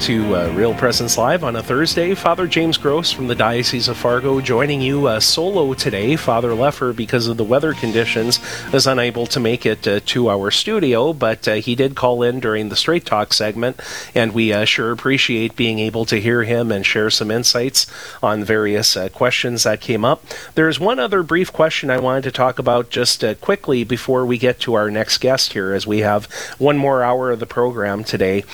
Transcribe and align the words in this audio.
to 0.00 0.34
uh, 0.34 0.50
Real 0.54 0.72
Presence 0.72 1.18
Live 1.18 1.44
on 1.44 1.56
a 1.56 1.62
Thursday. 1.62 2.14
Father 2.14 2.46
James 2.46 2.78
Gross 2.78 3.12
from 3.12 3.26
the 3.26 3.34
Diocese 3.34 3.86
of 3.86 3.98
Fargo 3.98 4.40
joining 4.40 4.80
you 4.80 5.06
uh, 5.06 5.20
solo 5.20 5.74
today. 5.74 6.16
Father 6.16 6.52
Leffer, 6.52 6.96
because 6.96 7.26
of 7.26 7.36
the 7.36 7.44
weather 7.44 7.74
conditions, 7.74 8.40
is 8.72 8.86
unable 8.86 9.26
to 9.26 9.38
make 9.38 9.66
it 9.66 9.86
uh, 9.86 10.00
to 10.06 10.30
our 10.30 10.50
studio, 10.50 11.12
but 11.12 11.46
uh, 11.46 11.54
he 11.54 11.74
did 11.74 11.96
call 11.96 12.22
in 12.22 12.40
during 12.40 12.70
the 12.70 12.76
Straight 12.76 13.04
Talk 13.04 13.34
segment, 13.34 13.78
and 14.14 14.32
we 14.32 14.54
uh, 14.54 14.64
sure 14.64 14.90
appreciate 14.90 15.54
being 15.54 15.78
able 15.78 16.06
to 16.06 16.18
hear 16.18 16.44
him 16.44 16.72
and 16.72 16.86
share 16.86 17.10
some 17.10 17.30
insights 17.30 17.86
on 18.22 18.42
various 18.42 18.96
uh, 18.96 19.10
questions 19.10 19.64
that 19.64 19.82
came 19.82 20.02
up. 20.02 20.24
There's 20.54 20.80
one 20.80 20.98
other 20.98 21.22
brief 21.22 21.52
question 21.52 21.90
I 21.90 22.00
wanted 22.00 22.24
to 22.24 22.32
talk 22.32 22.58
about 22.58 22.88
just 22.88 23.22
quickly 23.42 23.84
before 23.84 24.24
we 24.24 24.38
get 24.38 24.60
to 24.60 24.72
our 24.72 24.90
next 24.90 25.18
guest 25.18 25.52
here, 25.52 25.74
as 25.74 25.86
we 25.86 25.98
have 25.98 26.24
one 26.56 26.78
more 26.78 27.02
hour 27.02 27.30
of 27.30 27.38
the 27.38 27.44
program 27.46 28.02
today. 28.02 28.44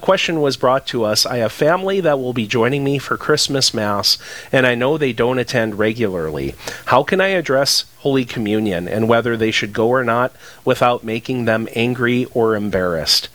Question 0.00 0.40
was 0.40 0.56
brought 0.56 0.87
to 0.88 1.04
us. 1.04 1.24
I 1.24 1.38
have 1.38 1.52
family 1.52 2.00
that 2.00 2.18
will 2.18 2.32
be 2.32 2.46
joining 2.46 2.84
me 2.84 2.98
for 2.98 3.16
Christmas 3.16 3.72
Mass, 3.72 4.18
and 4.52 4.66
I 4.66 4.74
know 4.74 4.98
they 4.98 5.12
don't 5.12 5.38
attend 5.38 5.78
regularly. 5.78 6.54
How 6.86 7.02
can 7.02 7.20
I 7.20 7.28
address 7.28 7.84
Holy 7.98 8.24
Communion 8.24 8.88
and 8.88 9.08
whether 9.08 9.36
they 9.36 9.50
should 9.50 9.72
go 9.72 9.88
or 9.88 10.04
not 10.04 10.32
without 10.64 11.04
making 11.04 11.44
them 11.44 11.68
angry 11.74 12.26
or 12.34 12.56
embarrassed? 12.56 13.28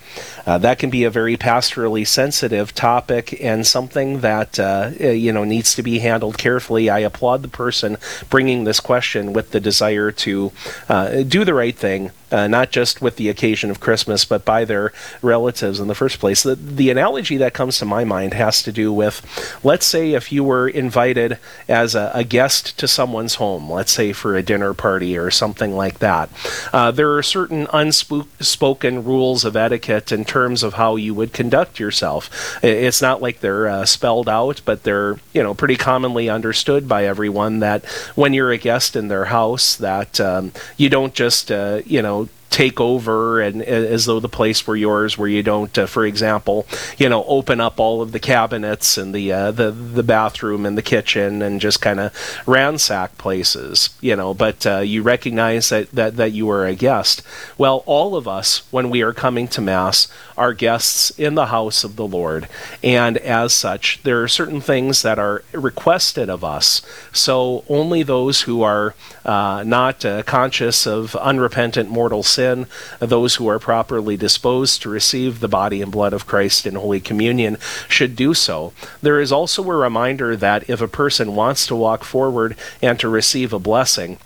Uh, 0.45 0.57
that 0.57 0.79
can 0.79 0.89
be 0.89 1.03
a 1.03 1.09
very 1.09 1.37
pastorally 1.37 2.05
sensitive 2.05 2.73
topic 2.73 3.39
and 3.41 3.65
something 3.65 4.19
that 4.21 4.59
uh, 4.59 4.91
you 4.99 5.31
know 5.31 5.43
needs 5.43 5.75
to 5.75 5.83
be 5.83 5.99
handled 5.99 6.37
carefully. 6.37 6.89
I 6.89 6.99
applaud 6.99 7.41
the 7.41 7.47
person 7.47 7.97
bringing 8.29 8.63
this 8.63 8.79
question 8.79 9.33
with 9.33 9.51
the 9.51 9.59
desire 9.59 10.11
to 10.11 10.51
uh, 10.89 11.23
do 11.23 11.45
the 11.45 11.53
right 11.53 11.75
thing 11.75 12.11
uh, 12.33 12.47
not 12.47 12.71
just 12.71 13.01
with 13.01 13.17
the 13.17 13.29
occasion 13.29 13.69
of 13.69 13.79
Christmas, 13.79 14.25
but 14.25 14.43
by 14.43 14.65
their 14.65 14.91
relatives 15.21 15.79
in 15.79 15.87
the 15.87 15.95
first 15.95 16.19
place. 16.19 16.41
The, 16.41 16.55
the 16.55 16.89
analogy 16.89 17.37
that 17.37 17.53
comes 17.53 17.77
to 17.77 17.85
my 17.85 18.03
mind 18.03 18.33
has 18.33 18.63
to 18.63 18.71
do 18.71 18.91
with 18.91 19.21
let's 19.63 19.85
say 19.85 20.13
if 20.13 20.31
you 20.31 20.43
were 20.43 20.67
invited 20.67 21.37
as 21.67 21.93
a, 21.93 22.11
a 22.13 22.23
guest 22.23 22.77
to 22.79 22.87
someone's 22.87 23.35
home, 23.35 23.71
let's 23.71 23.91
say 23.91 24.11
for 24.13 24.35
a 24.35 24.41
dinner 24.41 24.73
party 24.73 25.15
or 25.15 25.29
something 25.29 25.75
like 25.75 25.99
that. 25.99 26.29
Uh, 26.73 26.89
there 26.89 27.13
are 27.13 27.21
certain 27.21 27.67
unspoken 27.71 29.03
rules 29.03 29.45
of 29.45 29.55
etiquette 29.55 30.11
in 30.11 30.25
terms 30.33 30.63
of 30.63 30.73
how 30.73 30.95
you 30.95 31.13
would 31.13 31.31
conduct 31.31 31.79
yourself. 31.79 32.57
It's 32.63 33.03
not 33.03 33.21
like 33.21 33.39
they're 33.39 33.67
uh, 33.67 33.85
spelled 33.85 34.27
out, 34.27 34.61
but 34.65 34.81
they're 34.81 35.17
you 35.31 35.43
know 35.43 35.53
pretty 35.53 35.75
commonly 35.75 36.27
understood 36.27 36.87
by 36.87 37.05
everyone 37.05 37.59
that 37.59 37.85
when 38.15 38.33
you're 38.33 38.51
a 38.51 38.57
guest 38.57 38.95
in 38.95 39.09
their 39.09 39.25
house, 39.25 39.75
that 39.75 40.19
um, 40.19 40.51
you 40.75 40.89
don't 40.89 41.13
just 41.13 41.51
uh, 41.51 41.81
you 41.85 42.01
know 42.01 42.29
take 42.53 42.79
over 42.79 43.41
and 43.41 43.63
as 43.63 44.05
though 44.05 44.19
the 44.19 44.29
place 44.29 44.67
were 44.67 44.75
yours 44.75 45.17
where 45.17 45.27
you 45.27 45.41
don't 45.41 45.75
uh, 45.75 45.87
for 45.87 46.05
example 46.05 46.67
you 46.99 47.09
know 47.09 47.23
open 47.25 47.59
up 47.59 47.79
all 47.79 47.99
of 47.99 48.11
the 48.11 48.19
cabinets 48.19 48.95
and 48.95 49.11
the 49.13 49.31
uh, 49.31 49.49
the 49.49 49.71
the 49.71 50.03
bathroom 50.03 50.63
and 50.63 50.77
the 50.77 50.83
kitchen 50.83 51.41
and 51.41 51.59
just 51.59 51.81
kind 51.81 51.99
of 51.99 52.13
ransack 52.45 53.17
places 53.17 53.89
you 54.01 54.15
know. 54.15 54.35
But 54.35 54.67
uh, 54.67 54.79
you 54.79 55.01
recognize 55.01 55.69
that, 55.69 55.89
that 55.93 56.15
that 56.17 56.33
you 56.33 56.47
are 56.51 56.67
a 56.67 56.75
guest. 56.75 57.23
Well 57.57 57.81
all 57.87 58.15
of 58.15 58.27
us 58.27 58.67
when 58.69 58.91
we 58.91 59.01
are 59.01 59.13
coming 59.13 59.47
to 59.47 59.61
mass 59.61 60.07
are 60.37 60.53
guests 60.53 61.09
in 61.17 61.33
the 61.33 61.47
house 61.47 61.83
of 61.83 61.95
the 61.95 62.07
Lord. 62.07 62.47
And 62.83 63.17
as 63.17 63.51
such 63.51 64.03
there 64.03 64.21
are 64.21 64.27
certain 64.27 64.61
things 64.61 65.01
that 65.01 65.17
are 65.17 65.43
requested 65.53 66.29
of 66.29 66.43
us. 66.43 66.83
So 67.11 67.65
only 67.67 68.03
those 68.03 68.43
who 68.43 68.61
are 68.61 68.93
uh, 69.25 69.63
not 69.65 70.05
uh, 70.05 70.21
conscious 70.21 70.85
of 70.85 71.15
unrepentant 71.15 71.89
mortal 71.89 72.21
sin 72.21 72.42
sin, 72.43 72.67
those 72.99 73.35
who 73.35 73.47
are 73.47 73.59
properly 73.59 74.17
disposed 74.17 74.81
to 74.81 74.89
receive 74.89 75.39
the 75.39 75.47
body 75.47 75.81
and 75.81 75.91
blood 75.91 76.13
of 76.13 76.27
Christ 76.27 76.65
in 76.65 76.75
Holy 76.75 76.99
Communion 76.99 77.57
should 77.87 78.15
do 78.15 78.33
so. 78.33 78.73
There 79.01 79.21
is 79.21 79.31
also 79.31 79.63
a 79.63 79.75
reminder 79.75 80.35
that 80.35 80.69
if 80.69 80.81
a 80.81 80.87
person 80.87 81.35
wants 81.35 81.65
to 81.67 81.75
walk 81.75 82.03
forward 82.03 82.57
and 82.81 82.99
to 82.99 83.07
receive 83.07 83.53
a 83.53 83.59
blessing, 83.59 84.17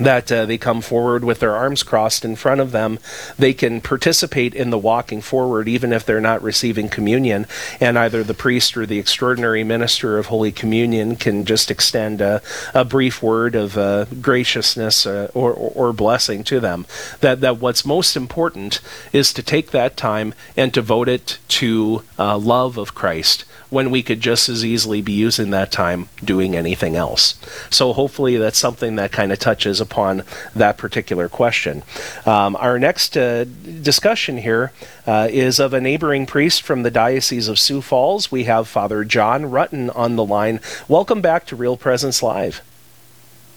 that 0.00 0.30
uh, 0.32 0.46
they 0.46 0.58
come 0.58 0.80
forward 0.80 1.24
with 1.24 1.40
their 1.40 1.54
arms 1.54 1.82
crossed 1.82 2.24
in 2.24 2.36
front 2.36 2.60
of 2.60 2.72
them. 2.72 2.98
They 3.38 3.52
can 3.52 3.80
participate 3.80 4.54
in 4.54 4.70
the 4.70 4.78
walking 4.78 5.20
forward 5.20 5.68
even 5.68 5.92
if 5.92 6.04
they're 6.04 6.20
not 6.20 6.42
receiving 6.42 6.88
communion, 6.88 7.46
and 7.80 7.98
either 7.98 8.22
the 8.24 8.34
priest 8.34 8.76
or 8.76 8.86
the 8.86 8.98
extraordinary 8.98 9.64
minister 9.64 10.18
of 10.18 10.26
Holy 10.26 10.52
Communion 10.52 11.16
can 11.16 11.44
just 11.44 11.70
extend 11.70 12.20
a, 12.20 12.42
a 12.72 12.84
brief 12.84 13.22
word 13.22 13.54
of 13.54 13.76
uh, 13.76 14.06
graciousness 14.20 15.06
uh, 15.06 15.30
or, 15.34 15.52
or, 15.52 15.92
blessing 15.92 16.42
to 16.42 16.60
them. 16.60 16.86
That, 17.20 17.40
that 17.40 17.58
what's 17.58 17.84
most 17.84 18.16
important 18.16 18.80
is 19.12 19.32
to 19.34 19.42
take 19.42 19.70
that 19.70 19.96
time 19.96 20.34
and 20.56 20.72
devote 20.72 21.08
it 21.08 21.38
to 21.48 22.02
uh, 22.18 22.36
love 22.38 22.78
of 22.78 22.94
Christ 22.94 23.44
when 23.70 23.90
we 23.90 24.02
could 24.02 24.20
just 24.20 24.48
as 24.48 24.64
easily 24.64 25.02
be 25.02 25.12
using 25.12 25.50
that 25.50 25.72
time 25.72 26.08
doing 26.24 26.54
anything 26.54 26.94
else. 26.94 27.34
So 27.70 27.92
hopefully 27.92 28.36
that's 28.36 28.58
something 28.58 28.96
that 28.96 29.12
kind 29.12 29.32
of 29.32 29.38
touches 29.38 29.73
upon 29.80 30.22
that 30.54 30.76
particular 30.76 31.28
question. 31.28 31.82
Um, 32.26 32.56
our 32.56 32.78
next 32.78 33.16
uh, 33.16 33.44
discussion 33.44 34.38
here 34.38 34.72
uh, 35.06 35.28
is 35.30 35.58
of 35.58 35.74
a 35.74 35.80
neighboring 35.80 36.26
priest 36.26 36.62
from 36.62 36.82
the 36.82 36.90
Diocese 36.90 37.48
of 37.48 37.58
Sioux 37.58 37.80
Falls. 37.80 38.30
We 38.30 38.44
have 38.44 38.68
Father 38.68 39.04
John 39.04 39.44
Rutten 39.44 39.94
on 39.94 40.16
the 40.16 40.24
line. 40.24 40.60
Welcome 40.88 41.20
back 41.20 41.46
to 41.46 41.56
Real 41.56 41.76
Presence 41.76 42.22
Live. 42.22 42.62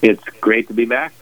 It's 0.02 0.22
great 0.40 0.68
to 0.68 0.74
be 0.74 0.84
back. 0.84 1.12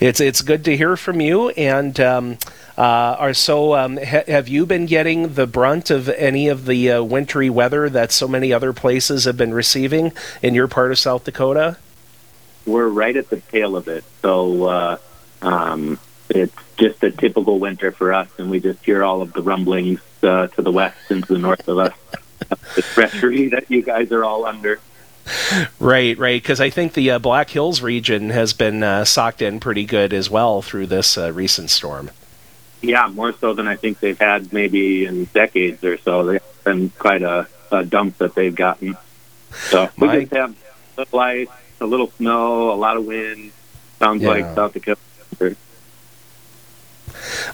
It's 0.00 0.20
it's 0.20 0.42
good 0.42 0.64
to 0.64 0.76
hear 0.76 0.96
from 0.96 1.20
you, 1.20 1.50
and 1.50 1.98
um, 2.00 2.38
uh, 2.76 3.16
are 3.18 3.34
so. 3.34 3.74
Um, 3.74 3.96
ha- 3.96 4.24
have 4.26 4.48
you 4.48 4.66
been 4.66 4.86
getting 4.86 5.34
the 5.34 5.46
brunt 5.46 5.90
of 5.90 6.08
any 6.08 6.48
of 6.48 6.66
the 6.66 6.90
uh, 6.90 7.02
wintry 7.02 7.50
weather 7.50 7.88
that 7.88 8.12
so 8.12 8.26
many 8.26 8.52
other 8.52 8.72
places 8.72 9.24
have 9.24 9.36
been 9.36 9.54
receiving 9.54 10.12
in 10.42 10.54
your 10.54 10.68
part 10.68 10.90
of 10.90 10.98
South 10.98 11.24
Dakota? 11.24 11.76
We're 12.66 12.88
right 12.88 13.16
at 13.16 13.28
the 13.28 13.40
tail 13.40 13.76
of 13.76 13.88
it, 13.88 14.04
so 14.22 14.64
uh, 14.64 14.96
um, 15.42 15.98
it's 16.28 16.54
just 16.76 17.02
a 17.02 17.10
typical 17.10 17.58
winter 17.58 17.92
for 17.92 18.12
us, 18.12 18.28
and 18.38 18.50
we 18.50 18.60
just 18.60 18.84
hear 18.84 19.04
all 19.04 19.22
of 19.22 19.32
the 19.32 19.42
rumblings 19.42 20.00
uh, 20.22 20.46
to 20.48 20.62
the 20.62 20.72
west 20.72 21.10
and 21.10 21.26
to 21.26 21.34
the 21.34 21.38
north 21.38 21.68
of 21.68 21.78
us. 21.78 21.94
the 22.74 22.82
treachery 22.82 23.48
that 23.48 23.70
you 23.70 23.82
guys 23.82 24.10
are 24.12 24.24
all 24.24 24.44
under. 24.44 24.80
Right, 25.78 26.18
right. 26.18 26.42
Because 26.42 26.60
I 26.60 26.70
think 26.70 26.92
the 26.92 27.12
uh, 27.12 27.18
Black 27.18 27.50
Hills 27.50 27.80
region 27.80 28.30
has 28.30 28.52
been 28.52 28.82
uh, 28.82 29.04
socked 29.04 29.40
in 29.40 29.60
pretty 29.60 29.84
good 29.84 30.12
as 30.12 30.28
well 30.28 30.60
through 30.60 30.86
this 30.86 31.16
uh, 31.16 31.32
recent 31.32 31.70
storm. 31.70 32.10
Yeah, 32.82 33.08
more 33.08 33.32
so 33.32 33.54
than 33.54 33.66
I 33.66 33.76
think 33.76 34.00
they've 34.00 34.18
had 34.18 34.52
maybe 34.52 35.06
in 35.06 35.24
decades 35.26 35.82
or 35.82 35.96
so. 35.98 36.24
They've 36.24 36.42
been 36.64 36.90
quite 36.90 37.22
a, 37.22 37.48
a 37.72 37.84
dump 37.84 38.18
that 38.18 38.34
they've 38.34 38.54
gotten. 38.54 38.96
So 39.52 39.88
we 39.96 40.06
My... 40.06 40.20
just 40.20 40.32
have 40.34 40.56
little 40.98 41.20
ice, 41.20 41.48
a 41.84 41.86
little 41.86 42.10
snow, 42.12 42.72
a 42.72 42.74
lot 42.74 42.96
of 42.96 43.04
wind. 43.04 43.52
Sounds 43.98 44.22
yeah. 44.22 44.28
like 44.28 44.54
South 44.54 44.72
Dakota. 44.72 44.98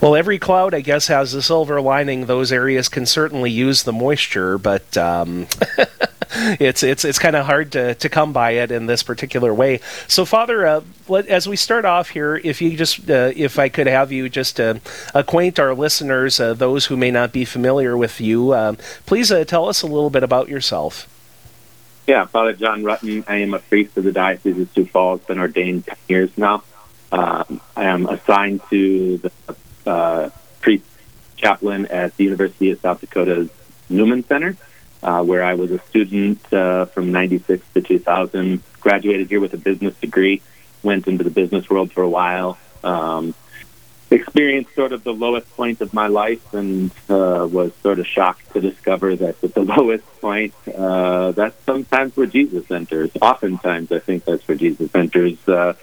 Well, 0.01 0.17
every 0.17 0.39
cloud, 0.39 0.75
I 0.75 0.81
guess, 0.81 1.09
has 1.09 1.35
a 1.35 1.43
silver 1.43 1.81
lining. 1.81 2.27
Those 2.27 2.53
areas 2.53 2.89
can 2.89 3.07
certainly 3.07 3.51
use 3.51 3.83
the 3.83 3.93
moisture, 3.93 4.59
but 4.59 4.97
um, 4.97 5.47
it's 6.33 6.83
it's 6.83 7.05
it's 7.05 7.19
kind 7.19 7.37
of 7.37 7.47
hard 7.47 7.73
to, 7.73 7.95
to 7.95 8.09
come 8.09 8.33
by 8.33 8.53
it 8.53 8.71
in 8.71 8.87
this 8.87 9.03
particular 9.03 9.53
way. 9.53 9.81
So, 10.09 10.25
Father, 10.25 10.67
uh, 10.67 10.81
let, 11.09 11.27
as 11.27 11.49
we 11.49 11.57
start 11.57 11.85
off 11.85 12.11
here, 12.11 12.37
if 12.37 12.63
you 12.63 12.77
just 12.77 13.11
uh, 13.11 13.33
if 13.37 13.59
I 13.59 13.69
could 13.69 13.87
have 13.87 14.11
you 14.13 14.29
just 14.29 14.59
uh, 14.59 14.75
acquaint 15.15 15.59
our 15.59 15.75
listeners, 15.75 16.41
uh, 16.41 16.55
those 16.55 16.87
who 16.87 16.97
may 16.97 17.11
not 17.11 17.33
be 17.33 17.45
familiar 17.45 17.97
with 17.97 18.21
you, 18.21 18.53
uh, 18.53 18.75
please 19.07 19.31
uh, 19.31 19.45
tell 19.45 19.69
us 19.69 19.83
a 19.83 19.87
little 19.87 20.11
bit 20.11 20.23
about 20.23 20.49
yourself. 20.49 21.09
Yeah, 22.11 22.25
Father 22.25 22.55
John 22.55 22.83
Rutten. 22.83 23.23
I 23.29 23.37
am 23.37 23.55
a 23.55 23.61
priest 23.61 23.97
of 23.97 24.03
the 24.03 24.11
Diocese 24.11 24.59
of 24.59 24.69
Sioux 24.73 24.85
Falls. 24.85 25.21
Been 25.21 25.39
ordained 25.39 25.87
ten 25.87 25.97
years 26.09 26.37
now. 26.37 26.65
Um, 27.13 27.61
I 27.77 27.85
am 27.85 28.09
assigned 28.09 28.63
to 28.71 29.19
the 29.19 29.33
uh, 29.87 30.31
priest 30.61 30.87
chaplain 31.37 31.87
at 31.87 32.17
the 32.17 32.25
University 32.25 32.73
of 32.73 32.81
South 32.81 33.01
Dakota's 33.01 33.49
Newman 33.89 34.25
Center 34.25 34.57
uh, 35.05 35.23
where 35.23 35.45
I 35.45 35.55
was 35.55 35.71
a 35.71 35.79
student 35.91 36.53
uh, 36.53 36.87
from 36.87 37.13
96 37.13 37.65
to 37.75 37.81
2000, 37.81 38.61
graduated 38.81 39.29
here 39.29 39.39
with 39.39 39.55
a 39.55 39.57
business 39.57 39.95
degree, 40.01 40.43
went 40.83 41.07
into 41.07 41.23
the 41.23 41.31
business 41.31 41.71
world 41.71 41.93
for 41.93 42.03
a 42.03 42.09
while, 42.09 42.59
um, 42.83 43.35
experienced 44.11 44.75
sort 44.75 44.93
of 44.93 45.05
the 45.05 45.13
lowest 45.13 45.49
point 45.57 45.81
of 45.81 45.95
my 45.95 46.09
life 46.09 46.53
and 46.53 46.91
uh, 47.09 47.47
was 47.51 47.73
sort 47.83 47.99
of 47.99 48.07
shocked 48.07 48.53
to 48.53 48.61
discover 48.61 49.15
that 49.17 49.43
at 49.43 49.55
the 49.55 49.63
lowest 49.77 50.05
point, 50.21 50.55
uh, 50.77 51.33
that's 51.33 51.57
sometimes 51.65 52.17
where 52.17 52.27
Jesus 52.27 52.71
enters. 52.71 53.11
Oftentimes, 53.21 53.93
I 53.93 54.01
think 54.01 54.25
that's 54.25 54.47
where 54.49 54.57
Jesus 54.57 54.95
enters. 54.95 55.37
Uh, 55.49 55.75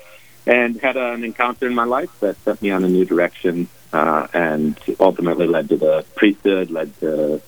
and 0.46 0.80
had 0.80 0.96
an 0.96 1.24
encounter 1.24 1.68
in 1.68 1.76
my 1.76 1.84
life 1.84 2.20
that 2.22 2.38
set 2.44 2.62
me 2.62 2.72
on 2.72 2.84
a 2.84 2.90
new 2.90 3.04
direction 3.06 3.68
uh, 3.92 4.28
and 4.34 4.80
ultimately 5.00 5.48
led 5.48 5.70
to 5.70 5.78
the 5.78 6.06
priesthood, 6.16 6.72
led 6.72 6.98
to 7.00 7.42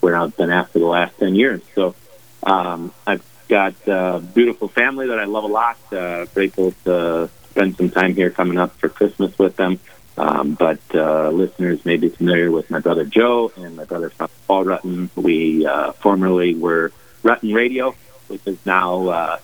where 0.00 0.16
I've 0.16 0.36
been 0.36 0.50
for 0.66 0.78
the 0.78 0.86
last 0.86 1.18
10 1.18 1.34
years. 1.34 1.62
So 1.74 1.94
um, 2.42 2.92
I've 3.06 3.24
got 3.48 3.74
a 3.86 4.20
beautiful 4.20 4.68
family 4.68 5.06
that 5.08 5.18
I 5.18 5.24
love 5.24 5.44
a 5.44 5.48
lot. 5.48 5.78
Uh, 5.92 6.26
grateful 6.26 6.72
to 6.84 7.30
spend 7.50 7.76
some 7.76 7.90
time 7.90 8.14
here 8.14 8.30
coming 8.30 8.58
up 8.58 8.76
for 8.78 8.88
Christmas 8.88 9.38
with 9.38 9.56
them. 9.56 9.78
Um, 10.18 10.54
but 10.54 10.80
uh, 10.94 11.30
listeners 11.30 11.84
may 11.84 11.96
be 11.96 12.10
familiar 12.10 12.50
with 12.50 12.70
my 12.70 12.80
brother 12.80 13.04
Joe 13.04 13.50
and 13.56 13.76
my 13.76 13.84
brother 13.84 14.10
Paul 14.46 14.64
Rutten. 14.64 15.08
We 15.16 15.66
uh, 15.66 15.92
formerly 15.92 16.54
were 16.54 16.92
Rutten 17.22 17.54
Radio, 17.54 17.94
which 18.28 18.42
is 18.46 18.58
now 18.66 19.08
uh, 19.08 19.38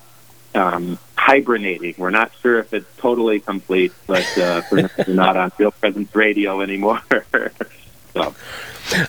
um, 0.55 0.99
hibernating. 1.17 1.94
We're 1.97 2.11
not 2.11 2.32
sure 2.43 2.59
if 2.59 2.75
it's 2.75 2.88
totally 2.99 3.41
complete, 3.41 3.93
but 4.06 4.26
uh, 4.38 4.62
we're 4.70 4.91
not 5.09 5.37
on 5.37 5.53
Real 5.59 5.70
Presence 5.70 6.15
Radio 6.15 6.61
anymore. 6.61 7.00
so. 8.12 8.35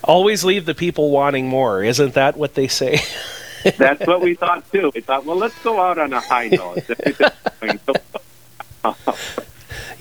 Always 0.03 0.43
leave 0.43 0.65
the 0.65 0.75
people 0.75 1.11
wanting 1.11 1.47
more. 1.47 1.83
Isn't 1.83 2.13
that 2.15 2.37
what 2.37 2.53
they 2.55 2.67
say? 2.67 2.99
That's 3.77 4.05
what 4.07 4.21
we 4.21 4.35
thought 4.35 4.69
too. 4.71 4.91
We 4.93 5.01
thought, 5.01 5.25
well, 5.25 5.35
let's 5.35 5.57
go 5.63 5.79
out 5.81 5.97
on 5.97 6.13
a 6.13 6.19
high 6.19 6.47
note. 6.47 6.83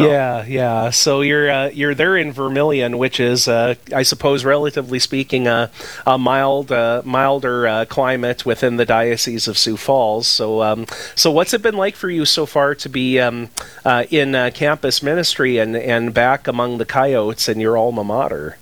Yeah, 0.06 0.44
yeah. 0.44 0.90
So 0.90 1.22
you're 1.22 1.50
uh, 1.50 1.68
you're 1.70 1.94
there 1.94 2.16
in 2.16 2.32
Vermillion, 2.32 2.98
which 2.98 3.18
is, 3.18 3.48
uh, 3.48 3.74
I 3.92 4.04
suppose, 4.04 4.44
relatively 4.44 4.98
speaking, 5.00 5.48
uh, 5.48 5.70
a 6.06 6.16
mild, 6.16 6.70
uh, 6.70 7.02
milder 7.04 7.66
uh, 7.66 7.84
climate 7.86 8.46
within 8.46 8.76
the 8.76 8.86
diocese 8.86 9.48
of 9.48 9.58
Sioux 9.58 9.76
Falls. 9.76 10.28
So, 10.28 10.62
um, 10.62 10.86
so 11.16 11.30
what's 11.30 11.52
it 11.52 11.62
been 11.62 11.76
like 11.76 11.96
for 11.96 12.08
you 12.08 12.24
so 12.24 12.46
far 12.46 12.74
to 12.76 12.88
be 12.88 13.18
um, 13.18 13.50
uh, 13.84 14.04
in 14.10 14.32
campus 14.52 15.02
ministry 15.02 15.58
and 15.58 15.76
and 15.76 16.14
back 16.14 16.46
among 16.46 16.78
the 16.78 16.86
Coyotes 16.86 17.48
and 17.48 17.60
your 17.60 17.76
alma 17.76 18.04
mater? 18.04 18.56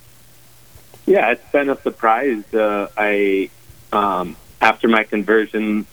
Yeah, 1.05 1.33
it's 1.33 1.53
been 1.53 1.69
a 1.69 1.81
surprise. 1.83 2.45
I 2.55 3.51
um, 3.93 4.37
after 4.63 4.89
my 4.89 5.05
conversion, 5.05 5.87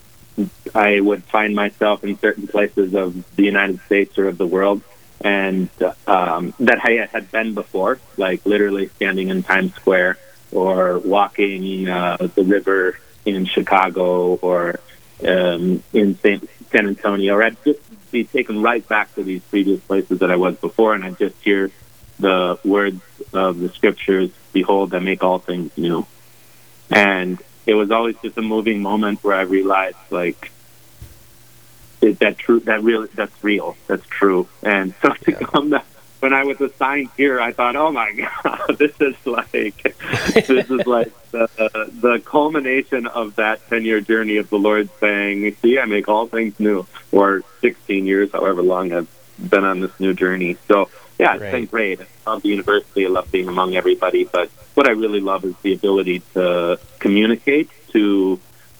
I 0.73 1.01
would 1.01 1.23
find 1.25 1.53
myself 1.53 2.03
in 2.03 2.17
certain 2.17 2.47
places 2.47 2.95
of 2.95 3.35
the 3.35 3.43
United 3.43 3.81
States 3.81 4.17
or 4.17 4.27
of 4.29 4.37
the 4.37 4.47
world 4.47 4.81
and 5.21 5.69
um, 6.07 6.53
that 6.59 6.79
I 6.83 7.07
had 7.11 7.31
been 7.31 7.53
before, 7.53 7.99
like 8.17 8.45
literally 8.45 8.89
standing 8.89 9.29
in 9.29 9.43
Times 9.43 9.73
Square 9.75 10.17
or 10.51 10.99
walking 10.99 11.87
uh, 11.87 12.17
the 12.35 12.43
river 12.43 12.97
in 13.25 13.45
Chicago 13.45 14.35
or 14.35 14.79
um, 15.25 15.83
in 15.93 16.17
San, 16.19 16.47
San 16.71 16.87
Antonio, 16.87 17.35
or 17.35 17.43
I'd 17.43 17.63
just 17.63 17.79
be 18.11 18.23
taken 18.23 18.61
right 18.61 18.87
back 18.87 19.13
to 19.15 19.23
these 19.23 19.41
previous 19.43 19.79
places 19.81 20.19
that 20.19 20.31
I 20.31 20.35
was 20.35 20.55
before, 20.57 20.93
and 20.93 21.03
I'd 21.03 21.17
just 21.17 21.35
hear 21.41 21.71
the 22.19 22.59
words 22.63 23.01
of 23.33 23.59
the 23.59 23.69
scriptures, 23.69 24.29
"Behold, 24.51 24.93
I 24.93 24.99
make 24.99 25.23
all 25.23 25.39
things 25.39 25.75
new," 25.77 26.05
and 26.91 27.41
it 27.65 27.73
was 27.73 27.91
always 27.91 28.15
just 28.21 28.37
a 28.37 28.41
moving 28.41 28.81
moment 28.81 29.23
where 29.23 29.35
I 29.35 29.41
realized, 29.41 29.97
like, 30.09 30.51
is 32.03 32.17
that 32.19 32.37
true? 32.37 32.59
That 32.61 32.83
really, 32.83 33.07
that's 33.15 33.43
real. 33.43 33.75
That's 33.87 34.05
true. 34.07 34.47
And 34.61 34.93
so 35.01 35.13
to 35.13 35.31
yeah. 35.31 35.37
come 35.37 35.69
back, 35.69 35.85
when 36.19 36.33
I 36.33 36.43
was 36.43 36.59
assigned 36.61 37.09
here, 37.17 37.41
I 37.41 37.51
thought, 37.51 37.75
oh 37.75 37.91
my 37.91 38.11
god, 38.43 38.77
this 38.77 38.93
is 38.99 39.15
like, 39.25 39.97
this 40.33 40.49
is 40.49 40.87
like 40.87 41.11
the 41.31 41.49
the 41.91 42.21
culmination 42.23 43.07
of 43.07 43.35
that 43.35 43.67
ten 43.69 43.83
year 43.83 44.01
journey 44.01 44.37
of 44.37 44.49
the 44.49 44.59
Lord 44.59 44.89
saying, 44.99 45.55
"See, 45.61 45.79
I 45.79 45.85
make 45.85 46.07
all 46.07 46.27
things 46.27 46.59
new," 46.59 46.85
or 47.11 47.43
sixteen 47.61 48.05
years, 48.05 48.31
however 48.31 48.61
long 48.61 48.93
I've 48.93 49.09
been 49.49 49.63
on 49.63 49.79
this 49.79 49.97
new 49.99 50.13
journey. 50.13 50.57
So 50.67 50.89
yeah, 51.19 51.33
it's 51.33 51.41
right. 51.41 51.51
been 51.51 51.65
great. 51.65 52.01
I 52.01 52.31
love 52.31 52.41
the 52.41 52.49
university. 52.49 53.05
I 53.05 53.09
love 53.09 53.31
being 53.31 53.47
among 53.47 53.75
everybody. 53.75 54.23
But 54.25 54.49
what 54.75 54.87
I 54.87 54.91
really 54.91 55.19
love 55.19 55.45
is 55.45 55.55
the 55.61 55.73
ability 55.73 56.21
to 56.33 56.79
communicate 56.99 57.69
to 57.89 58.39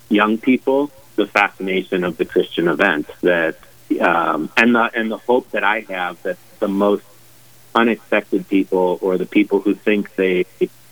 young 0.10 0.38
people 0.38 0.92
the 1.16 1.28
fascination 1.28 2.04
of 2.04 2.18
the 2.18 2.26
Christian 2.26 2.68
event 2.68 3.10
that 3.22 3.58
um, 4.00 4.50
and 4.58 4.76
the 4.76 4.90
and 4.94 5.12
the 5.12 5.18
hope 5.18 5.52
that 5.52 5.64
I 5.64 5.82
have 5.82 6.22
that 6.24 6.38
the 6.60 6.68
most 6.68 7.04
unexpected 7.76 8.48
people 8.48 9.00
or 9.02 9.18
the 9.18 9.26
people 9.26 9.60
who 9.60 9.76
think 9.76 10.16
they 10.16 10.46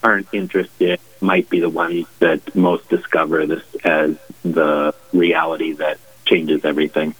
aren't 0.04 0.28
interested 0.34 1.00
might 1.20 1.50
be 1.50 1.60
the 1.60 1.70
ones 1.70 2.08
that 2.20 2.56
most 2.56 2.90
discover 2.90 3.46
this 3.46 3.64
as 3.84 4.18
the 4.44 4.94
reality 5.14 5.74
that 5.74 6.00
changes 6.26 6.66
everything. 6.66 7.14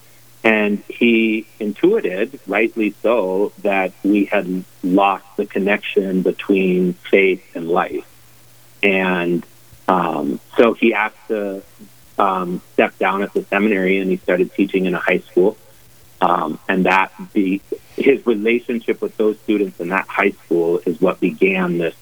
And 0.43 0.79
he 0.87 1.45
intuited, 1.59 2.39
rightly 2.47 2.95
so, 3.01 3.51
that 3.63 3.91
we 4.03 4.25
had 4.25 4.63
lost 4.83 5.25
the 5.35 5.45
connection 5.45 6.21
between 6.21 6.93
faith 6.93 7.43
and 7.55 7.67
life. 7.67 8.07
And 8.81 9.45
um, 9.87 10.39
so 10.55 10.73
he 10.73 10.93
asked 10.93 11.27
the 11.27 11.63
um, 12.17 12.61
stepped 12.73 12.99
down 12.99 13.21
at 13.21 13.33
the 13.33 13.43
seminary 13.43 13.97
and 13.99 14.09
he 14.09 14.17
started 14.17 14.53
teaching 14.53 14.85
in 14.85 14.93
a 14.93 14.99
high 14.99 15.19
school. 15.19 15.57
Um, 16.19 16.59
and 16.67 16.85
that 16.85 17.11
the 17.33 17.61
his 17.95 18.25
relationship 18.25 19.01
with 19.01 19.17
those 19.17 19.39
students 19.39 19.79
in 19.79 19.89
that 19.89 20.07
high 20.07 20.31
school 20.31 20.79
is 20.85 20.99
what 20.99 21.19
began 21.19 21.77
this 21.77 21.95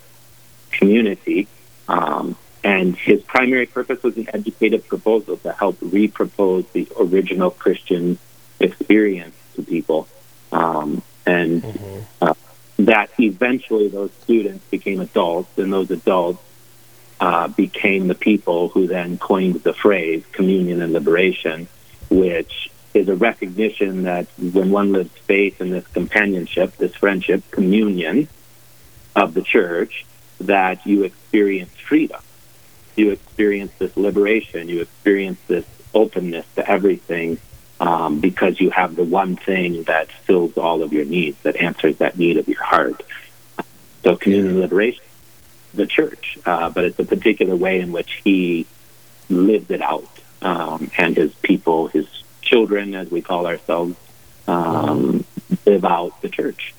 community. 0.71 1.47
Um, 1.87 2.37
and 2.63 2.95
his 2.95 3.21
primary 3.23 3.65
purpose 3.65 4.01
was 4.03 4.17
an 4.17 4.27
educative 4.33 4.87
proposal 4.87 5.37
to 5.37 5.51
help 5.51 5.77
repropose 5.79 6.69
the 6.71 6.87
original 6.99 7.51
Christian 7.51 8.17
experience 8.59 9.35
to 9.55 9.63
people. 9.63 10.07
Um, 10.51 11.01
and 11.25 11.61
mm-hmm. 11.61 11.99
uh, 12.21 12.33
that 12.77 13.09
eventually 13.19 13.87
those 13.87 14.11
students 14.23 14.65
became 14.69 14.99
adults, 14.99 15.57
and 15.57 15.71
those 15.71 15.91
adults 15.91 16.41
uh, 17.19 17.47
became 17.47 18.07
the 18.07 18.15
people 18.15 18.69
who 18.69 18.87
then 18.87 19.17
coined 19.17 19.55
the 19.63 19.73
phrase 19.73 20.23
communion 20.31 20.81
and 20.81 20.93
liberation, 20.93 21.67
which 22.09 22.69
is 22.93 23.09
a 23.09 23.15
recognition 23.15 24.03
that 24.03 24.27
when 24.37 24.71
one 24.71 24.93
lives 24.93 25.11
faith 25.25 25.59
in 25.61 25.69
this 25.69 25.87
companionship, 25.87 26.75
this 26.77 26.95
friendship, 26.95 27.43
communion, 27.51 28.27
of 29.15 29.33
the 29.33 29.41
church 29.41 30.05
that 30.41 30.85
you 30.85 31.03
experience 31.03 31.71
freedom. 31.75 32.21
You 32.95 33.11
experience 33.11 33.71
this 33.79 33.95
liberation. 33.95 34.69
You 34.69 34.81
experience 34.81 35.39
this 35.47 35.65
openness 35.93 36.45
to 36.55 36.69
everything 36.69 37.37
um, 37.79 38.19
because 38.19 38.59
you 38.59 38.69
have 38.71 38.95
the 38.95 39.03
one 39.03 39.35
thing 39.35 39.83
that 39.83 40.11
fills 40.11 40.57
all 40.57 40.83
of 40.83 40.93
your 40.93 41.05
needs, 41.05 41.37
that 41.43 41.55
answers 41.57 41.97
that 41.97 42.17
need 42.17 42.37
of 42.37 42.47
your 42.47 42.63
heart. 42.63 43.03
So, 44.03 44.15
communion 44.15 44.51
and 44.51 44.59
liberation, 44.59 45.03
the 45.75 45.87
church, 45.87 46.37
uh, 46.45 46.69
but 46.69 46.85
it's 46.85 46.99
a 46.99 47.05
particular 47.05 47.55
way 47.55 47.79
in 47.79 47.91
which 47.91 48.21
he 48.23 48.65
lived 49.29 49.71
it 49.71 49.81
out, 49.81 50.07
um, 50.41 50.89
and 50.97 51.15
his 51.17 51.33
people, 51.35 51.87
his 51.87 52.07
children, 52.41 52.95
as 52.95 53.09
we 53.09 53.21
call 53.21 53.47
ourselves, 53.47 53.95
um, 54.47 55.25
live 55.65 55.85
out 55.85 56.21
the 56.21 56.29
church. 56.29 56.73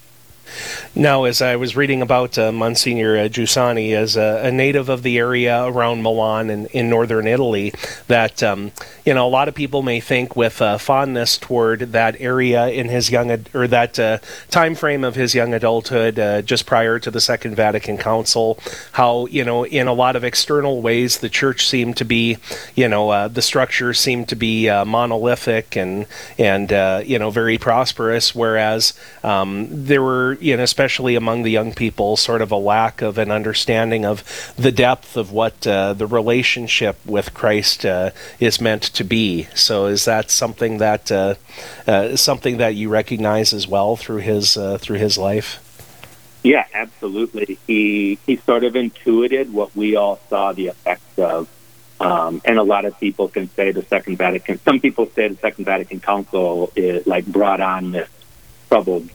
Now, 0.94 1.24
as 1.24 1.42
I 1.42 1.56
was 1.56 1.76
reading 1.76 2.02
about 2.02 2.38
uh, 2.38 2.52
Monsignor 2.52 3.16
uh, 3.16 3.20
Giussani 3.28 3.92
as 3.92 4.16
a, 4.16 4.40
a, 4.44 4.50
native 4.50 4.88
of 4.88 5.02
the 5.02 5.18
area 5.18 5.64
around 5.64 6.02
Milan 6.02 6.48
and 6.48 6.66
in 6.68 6.88
northern 6.88 7.26
Italy, 7.26 7.72
that 8.06 8.42
um, 8.42 8.72
you 9.04 9.12
know 9.12 9.26
a 9.26 9.28
lot 9.28 9.48
of 9.48 9.54
people 9.54 9.82
may 9.82 10.00
think 10.00 10.36
with 10.36 10.62
uh, 10.62 10.78
fondness 10.78 11.36
toward 11.36 11.80
that 11.92 12.16
area 12.18 12.68
in 12.68 12.88
his 12.88 13.10
young 13.10 13.30
ad- 13.30 13.50
or 13.52 13.68
that 13.68 13.98
uh, 13.98 14.18
time 14.48 14.74
frame 14.74 15.04
of 15.04 15.14
his 15.14 15.34
young 15.34 15.52
adulthood, 15.52 16.18
uh, 16.18 16.42
just 16.42 16.64
prior 16.64 16.98
to 16.98 17.10
the 17.10 17.20
Second 17.20 17.54
Vatican 17.54 17.98
Council, 17.98 18.58
how 18.92 19.26
you 19.26 19.44
know 19.44 19.64
in 19.66 19.86
a 19.86 19.92
lot 19.92 20.16
of 20.16 20.24
external 20.24 20.80
ways 20.80 21.18
the 21.18 21.28
church 21.28 21.66
seemed 21.66 21.96
to 21.98 22.04
be, 22.04 22.38
you 22.74 22.88
know, 22.88 23.10
uh, 23.10 23.28
the 23.28 23.42
structure 23.42 23.92
seemed 23.92 24.28
to 24.28 24.36
be 24.36 24.68
monolithic 24.84 25.76
and 25.76 26.06
and 26.38 26.70
you 27.06 27.18
know 27.18 27.30
very 27.30 27.58
prosperous, 27.58 28.34
whereas 28.34 28.94
um, 29.22 29.68
there 29.70 30.02
were 30.02 30.36
you 30.40 30.57
know, 30.57 30.62
especially 30.62 31.14
among 31.14 31.43
the 31.43 31.50
young 31.50 31.73
people, 31.73 32.16
sort 32.16 32.43
of 32.43 32.50
a 32.50 32.57
lack 32.57 33.02
of 33.02 33.19
an 33.19 33.31
understanding 33.31 34.05
of 34.05 34.25
the 34.57 34.73
depth 34.73 35.16
of 35.16 35.33
what 35.33 35.66
uh, 35.66 35.93
the 35.93 36.07
relationship 36.07 36.97
with 37.05 37.35
Christ 37.35 37.85
uh, 37.85 38.11
is 38.40 38.61
meant 38.61 38.83
to 38.83 39.05
be. 39.05 39.45
So, 39.55 39.87
is 39.87 40.05
that 40.05 40.31
something 40.31 40.78
that 40.78 41.11
uh, 41.12 41.35
uh 41.87 42.16
something 42.16 42.59
that 42.59 42.75
you 42.75 42.88
recognize 42.88 43.52
as 43.52 43.66
well 43.66 43.97
through 43.97 44.19
his 44.19 44.57
uh, 44.57 44.78
through 44.78 44.99
his 44.99 45.19
life? 45.19 45.62
Yeah, 46.43 46.64
absolutely. 46.73 47.59
He 47.66 48.19
he 48.26 48.37
sort 48.37 48.64
of 48.64 48.76
intuited 48.76 49.52
what 49.52 49.75
we 49.75 49.97
all 49.97 50.21
saw 50.28 50.52
the 50.52 50.69
effects 50.69 51.19
of. 51.19 51.49
Um, 51.99 52.43
and 52.45 52.59
a 52.59 52.62
lot 52.62 52.85
of 52.85 53.00
people 53.00 53.28
can 53.28 53.49
say 53.50 53.73
the 53.73 53.83
Second 53.83 54.19
Vatican. 54.19 54.61
Some 54.61 54.81
people 54.81 55.07
say 55.07 55.28
the 55.28 55.37
Second 55.37 55.64
Vatican 55.64 55.99
Council 55.99 56.71
is 56.76 57.07
like 57.07 57.26
brought 57.26 57.61
on 57.61 57.93
this 57.93 58.09
troubled 58.69 59.09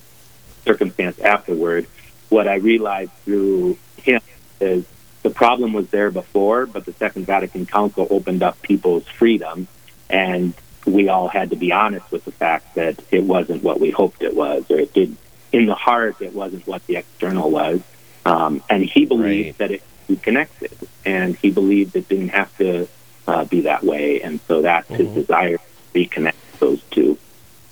circumstance 0.64 1.20
afterward. 1.20 1.88
What 2.30 2.48
I 2.48 2.56
realized 2.56 3.12
through 3.26 3.78
him 3.98 4.22
is 4.60 4.86
the 5.24 5.30
problem 5.30 5.74
was 5.74 5.90
there 5.90 6.12
before, 6.12 6.66
but 6.66 6.86
the 6.86 6.94
Second 6.94 7.26
Vatican 7.26 7.66
Council 7.66 8.08
opened 8.10 8.42
up 8.42 8.62
people's 8.62 9.08
freedom, 9.08 9.68
and 10.10 10.54
we 10.86 11.10
all 11.10 11.28
had 11.28 11.52
to 11.52 11.56
be 11.56 11.72
honest 11.72 12.12
with 12.12 12.26
the 12.26 12.32
fact 12.32 12.76
that 12.76 13.00
it 13.12 13.24
wasn't 13.24 13.64
what 13.64 13.80
we 13.80 13.92
hoped 13.92 14.24
it 14.24 14.36
was, 14.36 14.70
or 14.72 14.80
it 14.80 14.94
did. 14.94 15.16
In 15.52 15.66
the 15.66 15.76
heart, 15.76 16.22
it 16.22 16.34
wasn't 16.34 16.66
what 16.66 16.86
the 16.88 16.96
external 16.96 17.52
was, 17.52 17.82
um, 18.26 18.64
and 18.70 18.84
he 18.84 19.06
believed 19.06 19.60
right. 19.60 19.70
that 19.70 19.72
it 19.72 19.84
connected, 20.22 20.72
and 21.06 21.36
he 21.36 21.52
believed 21.52 21.96
it 21.96 22.08
didn't 22.08 22.30
have 22.30 22.56
to 22.58 22.88
uh, 23.28 23.46
be 23.46 23.62
that 23.62 23.84
way, 23.84 24.22
and 24.22 24.40
so 24.48 24.62
that's 24.62 24.90
mm-hmm. 24.90 25.04
his 25.04 25.14
desire 25.14 25.58
to 25.58 25.64
reconnect 25.94 26.60
those 26.60 26.82
two, 26.84 27.18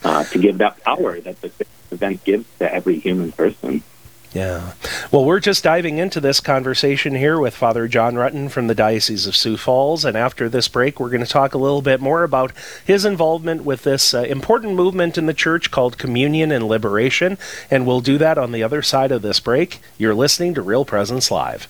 uh, 0.03 0.23
to 0.25 0.39
give 0.39 0.57
that 0.57 0.83
power 0.83 1.19
that 1.21 1.39
the 1.41 1.49
event 1.91 2.23
gives 2.23 2.45
to 2.59 2.73
every 2.73 2.99
human 2.99 3.31
person. 3.31 3.83
Yeah. 4.31 4.73
Well, 5.11 5.25
we're 5.25 5.39
just 5.39 5.63
diving 5.63 5.97
into 5.97 6.19
this 6.19 6.39
conversation 6.39 7.15
here 7.15 7.39
with 7.39 7.55
Father 7.55 7.87
John 7.87 8.13
Rutten 8.13 8.51
from 8.51 8.67
the 8.67 8.75
Diocese 8.75 9.25
of 9.25 9.35
Sioux 9.35 9.57
Falls. 9.57 10.05
And 10.05 10.15
after 10.15 10.47
this 10.47 10.67
break, 10.67 10.99
we're 10.99 11.09
going 11.09 11.25
to 11.25 11.31
talk 11.31 11.55
a 11.55 11.59
little 11.59 11.81
bit 11.81 11.99
more 11.99 12.23
about 12.23 12.51
his 12.85 13.05
involvement 13.05 13.63
with 13.63 13.83
this 13.83 14.13
uh, 14.13 14.21
important 14.21 14.75
movement 14.75 15.17
in 15.17 15.25
the 15.25 15.33
church 15.33 15.71
called 15.71 15.97
Communion 15.97 16.51
and 16.51 16.67
Liberation. 16.67 17.39
And 17.71 17.87
we'll 17.87 18.01
do 18.01 18.19
that 18.19 18.37
on 18.37 18.51
the 18.51 18.61
other 18.61 18.83
side 18.83 19.11
of 19.11 19.23
this 19.23 19.39
break. 19.39 19.81
You're 19.97 20.13
listening 20.13 20.53
to 20.53 20.61
Real 20.61 20.85
Presence 20.85 21.31
Live. 21.31 21.67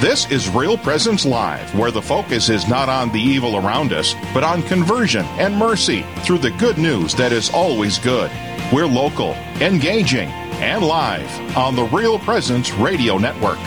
This 0.00 0.30
is 0.30 0.48
Real 0.48 0.78
Presence 0.78 1.24
Live, 1.26 1.74
where 1.78 1.90
the 1.90 2.02
focus 2.02 2.48
is 2.48 2.66
not 2.66 2.88
on 2.88 3.12
the 3.12 3.20
evil 3.20 3.56
around 3.56 3.92
us, 3.92 4.14
but 4.32 4.44
on 4.44 4.62
conversion 4.62 5.24
and 5.38 5.54
mercy 5.56 6.04
through 6.20 6.38
the 6.38 6.50
good 6.52 6.78
news 6.78 7.14
that 7.14 7.32
is 7.32 7.50
always 7.50 7.98
good. 7.98 8.30
We're 8.74 8.86
local, 8.86 9.34
engaging, 9.60 10.28
and 10.58 10.82
live 10.84 11.56
on 11.56 11.76
the 11.76 11.84
Real 11.84 12.18
Presence 12.18 12.72
Radio 12.72 13.18
Network. 13.18 13.60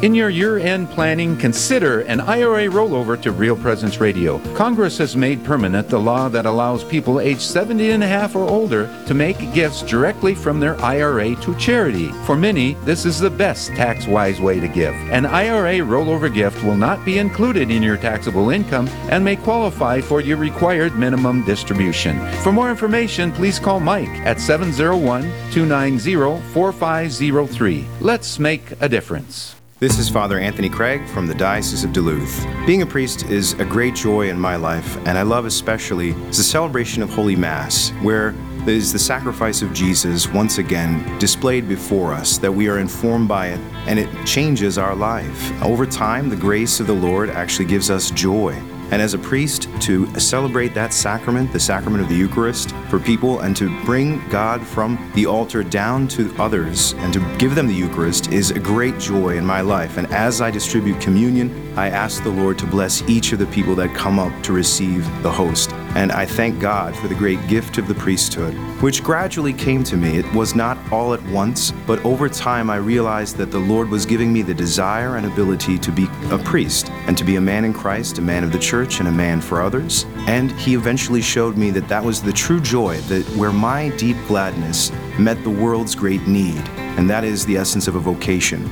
In 0.00 0.14
your 0.14 0.28
year 0.28 0.58
end 0.58 0.88
planning, 0.90 1.36
consider 1.36 2.02
an 2.02 2.20
IRA 2.20 2.68
rollover 2.68 3.20
to 3.20 3.32
Real 3.32 3.56
Presence 3.56 3.98
Radio. 3.98 4.38
Congress 4.54 4.96
has 4.98 5.16
made 5.16 5.44
permanent 5.44 5.88
the 5.88 5.98
law 5.98 6.28
that 6.28 6.46
allows 6.46 6.84
people 6.84 7.18
aged 7.18 7.40
70 7.40 7.90
and 7.90 8.04
a 8.04 8.06
half 8.06 8.36
or 8.36 8.48
older 8.48 8.88
to 9.08 9.14
make 9.14 9.52
gifts 9.52 9.82
directly 9.82 10.36
from 10.36 10.60
their 10.60 10.80
IRA 10.80 11.34
to 11.34 11.52
charity. 11.56 12.12
For 12.26 12.36
many, 12.36 12.74
this 12.84 13.04
is 13.04 13.18
the 13.18 13.28
best 13.28 13.70
tax 13.70 14.06
wise 14.06 14.40
way 14.40 14.60
to 14.60 14.68
give. 14.68 14.94
An 15.10 15.26
IRA 15.26 15.84
rollover 15.84 16.32
gift 16.32 16.62
will 16.62 16.76
not 16.76 17.04
be 17.04 17.18
included 17.18 17.68
in 17.68 17.82
your 17.82 17.96
taxable 17.96 18.50
income 18.50 18.86
and 19.10 19.24
may 19.24 19.34
qualify 19.34 20.00
for 20.00 20.20
your 20.20 20.36
required 20.36 20.96
minimum 20.96 21.44
distribution. 21.44 22.20
For 22.44 22.52
more 22.52 22.70
information, 22.70 23.32
please 23.32 23.58
call 23.58 23.80
Mike 23.80 24.08
at 24.24 24.40
701 24.40 25.22
290 25.50 26.40
4503. 26.52 27.84
Let's 28.00 28.38
make 28.38 28.80
a 28.80 28.88
difference. 28.88 29.57
This 29.80 30.00
is 30.00 30.08
Father 30.08 30.40
Anthony 30.40 30.68
Craig 30.68 31.06
from 31.06 31.28
the 31.28 31.36
Diocese 31.36 31.84
of 31.84 31.92
Duluth. 31.92 32.44
Being 32.66 32.82
a 32.82 32.86
priest 32.86 33.26
is 33.26 33.52
a 33.60 33.64
great 33.64 33.94
joy 33.94 34.28
in 34.28 34.36
my 34.36 34.56
life, 34.56 34.96
and 35.06 35.16
I 35.16 35.22
love 35.22 35.46
especially 35.46 36.10
the 36.10 36.34
celebration 36.34 37.00
of 37.00 37.10
Holy 37.10 37.36
Mass, 37.36 37.90
where 38.02 38.34
is 38.66 38.92
the 38.92 38.98
sacrifice 38.98 39.62
of 39.62 39.72
Jesus 39.72 40.26
once 40.26 40.58
again 40.58 41.16
displayed 41.20 41.68
before 41.68 42.12
us, 42.12 42.38
that 42.38 42.50
we 42.50 42.68
are 42.68 42.80
informed 42.80 43.28
by 43.28 43.50
it, 43.50 43.60
and 43.86 44.00
it 44.00 44.08
changes 44.26 44.78
our 44.78 44.96
life. 44.96 45.62
Over 45.62 45.86
time, 45.86 46.28
the 46.28 46.34
grace 46.34 46.80
of 46.80 46.88
the 46.88 46.92
Lord 46.92 47.30
actually 47.30 47.66
gives 47.66 47.88
us 47.88 48.10
joy 48.10 48.60
and 48.90 49.02
as 49.02 49.14
a 49.14 49.18
priest 49.18 49.68
to 49.82 50.06
celebrate 50.18 50.74
that 50.74 50.92
sacrament, 50.92 51.52
the 51.52 51.60
sacrament 51.60 52.02
of 52.02 52.08
the 52.08 52.14
Eucharist, 52.14 52.72
for 52.88 52.98
people 52.98 53.40
and 53.40 53.56
to 53.56 53.68
bring 53.84 54.26
God 54.28 54.66
from 54.66 55.10
the 55.14 55.26
altar 55.26 55.62
down 55.62 56.08
to 56.08 56.34
others 56.38 56.92
and 56.98 57.12
to 57.12 57.36
give 57.38 57.54
them 57.54 57.66
the 57.66 57.74
Eucharist 57.74 58.32
is 58.32 58.50
a 58.50 58.58
great 58.58 58.98
joy 58.98 59.36
in 59.36 59.44
my 59.44 59.60
life. 59.60 59.98
And 59.98 60.06
as 60.08 60.40
I 60.40 60.50
distribute 60.50 61.00
communion, 61.00 61.76
I 61.78 61.88
ask 61.90 62.22
the 62.22 62.30
Lord 62.30 62.58
to 62.58 62.66
bless 62.66 63.02
each 63.02 63.32
of 63.32 63.38
the 63.38 63.46
people 63.46 63.74
that 63.76 63.94
come 63.94 64.18
up 64.18 64.42
to 64.44 64.52
receive 64.52 65.04
the 65.22 65.30
host. 65.30 65.70
And 65.94 66.12
I 66.12 66.26
thank 66.26 66.60
God 66.60 66.94
for 66.96 67.08
the 67.08 67.14
great 67.14 67.44
gift 67.48 67.78
of 67.78 67.88
the 67.88 67.94
priesthood, 67.94 68.54
which 68.82 69.02
gradually 69.02 69.52
came 69.52 69.82
to 69.84 69.96
me. 69.96 70.18
It 70.18 70.32
was 70.34 70.54
not 70.54 70.78
all 70.92 71.14
at 71.14 71.22
once, 71.24 71.72
but 71.86 72.04
over 72.04 72.28
time 72.28 72.70
I 72.70 72.76
realized 72.76 73.36
that 73.38 73.50
the 73.50 73.58
Lord 73.58 73.88
was 73.88 74.06
giving 74.06 74.32
me 74.32 74.42
the 74.42 74.54
desire 74.54 75.16
and 75.16 75.26
ability 75.26 75.78
to 75.78 75.90
be 75.90 76.06
a 76.30 76.38
priest 76.38 76.90
and 77.06 77.16
to 77.18 77.24
be 77.24 77.36
a 77.36 77.40
man 77.40 77.64
in 77.64 77.72
Christ, 77.72 78.18
a 78.18 78.22
man 78.22 78.44
of 78.44 78.52
the 78.52 78.58
church 78.58 79.00
and 79.00 79.08
a 79.08 79.12
man 79.12 79.40
for 79.40 79.62
others. 79.62 80.04
And 80.26 80.52
he 80.52 80.74
eventually 80.74 81.22
showed 81.22 81.56
me 81.56 81.70
that 81.70 81.88
that 81.88 82.04
was 82.04 82.22
the 82.22 82.32
true 82.32 82.60
joy, 82.60 82.98
that 83.02 83.24
where 83.36 83.52
my 83.52 83.88
deep 83.96 84.16
gladness 84.26 84.92
met 85.18 85.42
the 85.42 85.50
world's 85.50 85.94
great 85.94 86.26
need. 86.26 86.62
And 86.96 87.08
that 87.10 87.24
is 87.24 87.46
the 87.46 87.56
essence 87.56 87.88
of 87.88 87.96
a 87.96 88.00
vocation. 88.00 88.68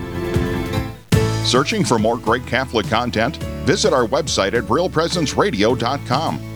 Searching 1.44 1.84
for 1.84 1.98
more 1.98 2.18
great 2.18 2.44
Catholic 2.46 2.88
content? 2.88 3.36
Visit 3.66 3.92
our 3.92 4.06
website 4.06 4.54
at 4.54 4.64
realpresenceradio.com. 4.64 6.55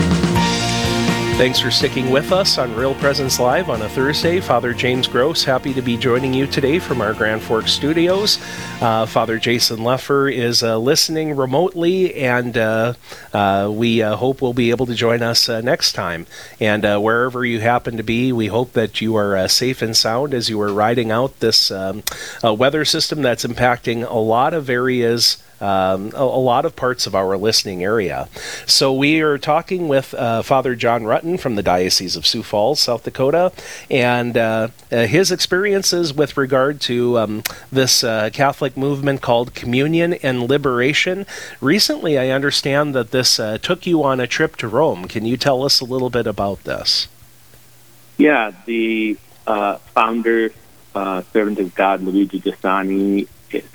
Thanks 1.37 1.59
for 1.59 1.71
sticking 1.71 2.11
with 2.11 2.31
us 2.31 2.59
on 2.59 2.75
Real 2.75 2.93
Presence 2.93 3.39
Live 3.39 3.69
on 3.69 3.81
a 3.81 3.89
Thursday. 3.89 4.39
Father 4.39 4.73
James 4.73 5.07
Gross, 5.07 5.43
happy 5.43 5.73
to 5.73 5.81
be 5.81 5.97
joining 5.97 6.35
you 6.35 6.45
today 6.45 6.77
from 6.77 7.01
our 7.01 7.15
Grand 7.15 7.41
Forks 7.41 7.71
studios. 7.71 8.37
Uh, 8.79 9.07
Father 9.07 9.39
Jason 9.39 9.79
Leffer 9.79 10.31
is 10.31 10.61
uh, 10.61 10.77
listening 10.77 11.35
remotely, 11.35 12.13
and 12.15 12.55
uh, 12.57 12.93
uh 13.33 13.71
we 13.73 14.03
uh, 14.03 14.15
hope 14.17 14.41
will 14.41 14.53
be 14.53 14.69
able 14.69 14.85
to 14.85 14.93
join 14.93 15.23
us 15.23 15.49
uh, 15.49 15.61
next 15.61 15.93
time. 15.93 16.27
And 16.59 16.83
wherever 16.83 17.43
you 17.43 17.59
happen 17.59 17.97
to 17.97 18.03
be, 18.03 18.31
we 18.31 18.47
hope 18.47 18.73
that 18.73 19.01
you 19.01 19.15
are 19.15 19.47
safe 19.47 19.81
and 19.81 19.97
sound 19.97 20.35
as 20.35 20.47
you 20.47 20.61
are 20.61 20.71
riding 20.71 21.09
out 21.09 21.39
this 21.39 21.71
um, 21.71 22.03
weather 22.43 22.85
system 22.85 23.23
that's 23.23 23.45
impacting 23.45 24.07
a 24.07 24.19
lot 24.19 24.53
of 24.53 24.69
areas 24.69 25.37
um, 25.61 26.11
a, 26.15 26.23
a, 26.23 26.41
lot 26.41 26.65
of 26.65 26.75
parts 26.75 27.05
of 27.05 27.13
our 27.13 27.37
listening 27.37 27.83
area. 27.83 28.27
So 28.65 28.91
we 28.91 29.21
are 29.21 29.37
talking 29.37 29.87
with 29.87 30.13
uh, 30.15 30.41
Father 30.41 30.75
John 30.75 31.03
Rutten 31.03 31.39
from 31.39 31.55
the 31.55 31.61
Diocese 31.61 32.15
of 32.15 32.25
Sioux 32.25 32.41
Falls, 32.41 32.79
South 32.79 33.03
Dakota, 33.03 33.53
and 33.89 34.35
uh, 34.35 34.69
uh, 34.91 35.05
his 35.05 35.31
experiences 35.31 36.13
with 36.13 36.35
regard 36.35 36.81
to 36.81 37.19
um, 37.19 37.43
this 37.71 38.03
uh, 38.03 38.31
Catholic 38.33 38.75
movement 38.75 39.21
called 39.21 39.53
Communion 39.53 40.13
and 40.15 40.49
Liberation. 40.49 41.27
Recently, 41.61 42.17
I 42.17 42.29
understand 42.29 42.95
that 42.95 43.11
this 43.11 43.39
uh, 43.39 43.59
took 43.59 43.85
you 43.85 44.03
on 44.03 44.19
a 44.19 44.27
trip 44.27 44.55
to 44.57 44.67
Rome. 44.67 45.07
Can 45.07 45.25
you 45.25 45.37
tell 45.37 45.63
us 45.63 45.79
a 45.79 45.85
little 45.85 46.09
bit 46.09 46.25
about 46.25 46.63
this? 46.63 47.07
Yeah, 48.17 48.51
the 48.65 49.17
founder, 49.45 50.51
servant 50.93 51.59
of 51.59 51.75
God, 51.75 52.01
Luigi 52.01 52.41
Giussani, 52.41 53.27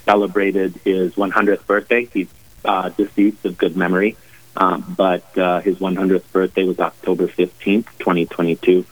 celebrated 0.05 0.75
his 0.85 1.15
100th 1.15 1.67
birthday. 1.67 2.07
He's 2.07 2.29
uh, 2.65 2.89
deceased 2.91 3.45
of 3.45 3.57
good 3.59 3.77
memory, 3.77 4.17
um, 4.57 4.95
but 4.97 5.37
uh, 5.39 5.61
his 5.61 5.77
100th 5.77 6.31
birthday 6.33 6.65
was 6.65 6.81
October 6.81 7.27
15th, 7.29 7.87
2022. 7.99 8.85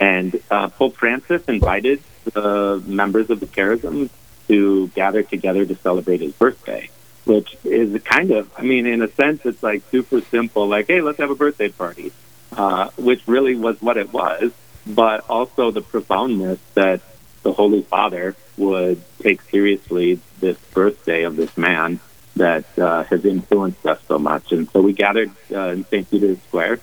And 0.00 0.40
uh, 0.50 0.68
Pope 0.68 0.96
Francis 0.96 1.44
invited 1.46 2.02
the 2.24 2.82
members 2.86 3.30
of 3.30 3.40
the 3.40 3.46
Charism 3.46 4.10
to 4.48 4.88
gather 4.88 5.22
together 5.22 5.64
to 5.66 5.74
celebrate 5.76 6.20
his 6.20 6.32
birthday, 6.32 6.88
which 7.24 7.56
is 7.64 8.00
kind 8.02 8.30
of, 8.30 8.50
I 8.56 8.62
mean, 8.62 8.86
in 8.86 9.02
a 9.02 9.08
sense, 9.08 9.44
it's 9.44 9.62
like 9.62 9.82
super 9.90 10.20
simple, 10.20 10.66
like, 10.66 10.86
hey, 10.86 11.00
let's 11.00 11.18
have 11.18 11.30
a 11.30 11.34
birthday 11.34 11.68
party, 11.68 12.12
uh, 12.56 12.90
which 12.96 13.26
really 13.26 13.56
was 13.56 13.80
what 13.82 13.96
it 13.96 14.12
was, 14.12 14.52
but 14.86 15.28
also 15.28 15.70
the 15.70 15.82
profoundness 15.82 16.58
that 16.74 17.00
the 17.42 17.52
Holy 17.52 17.82
Father 17.82 18.34
would 18.56 19.02
take 19.20 19.42
seriously 19.42 20.20
this 20.40 20.58
birthday 20.72 21.22
of 21.24 21.36
this 21.36 21.56
man 21.56 22.00
that 22.36 22.78
uh, 22.78 23.02
has 23.04 23.24
influenced 23.24 23.84
us 23.86 24.00
so 24.06 24.18
much. 24.18 24.52
And 24.52 24.70
so 24.70 24.80
we 24.80 24.92
gathered 24.92 25.30
uh, 25.52 25.68
in 25.68 25.84
St. 25.84 26.08
Peter's 26.10 26.40
Square 26.42 26.80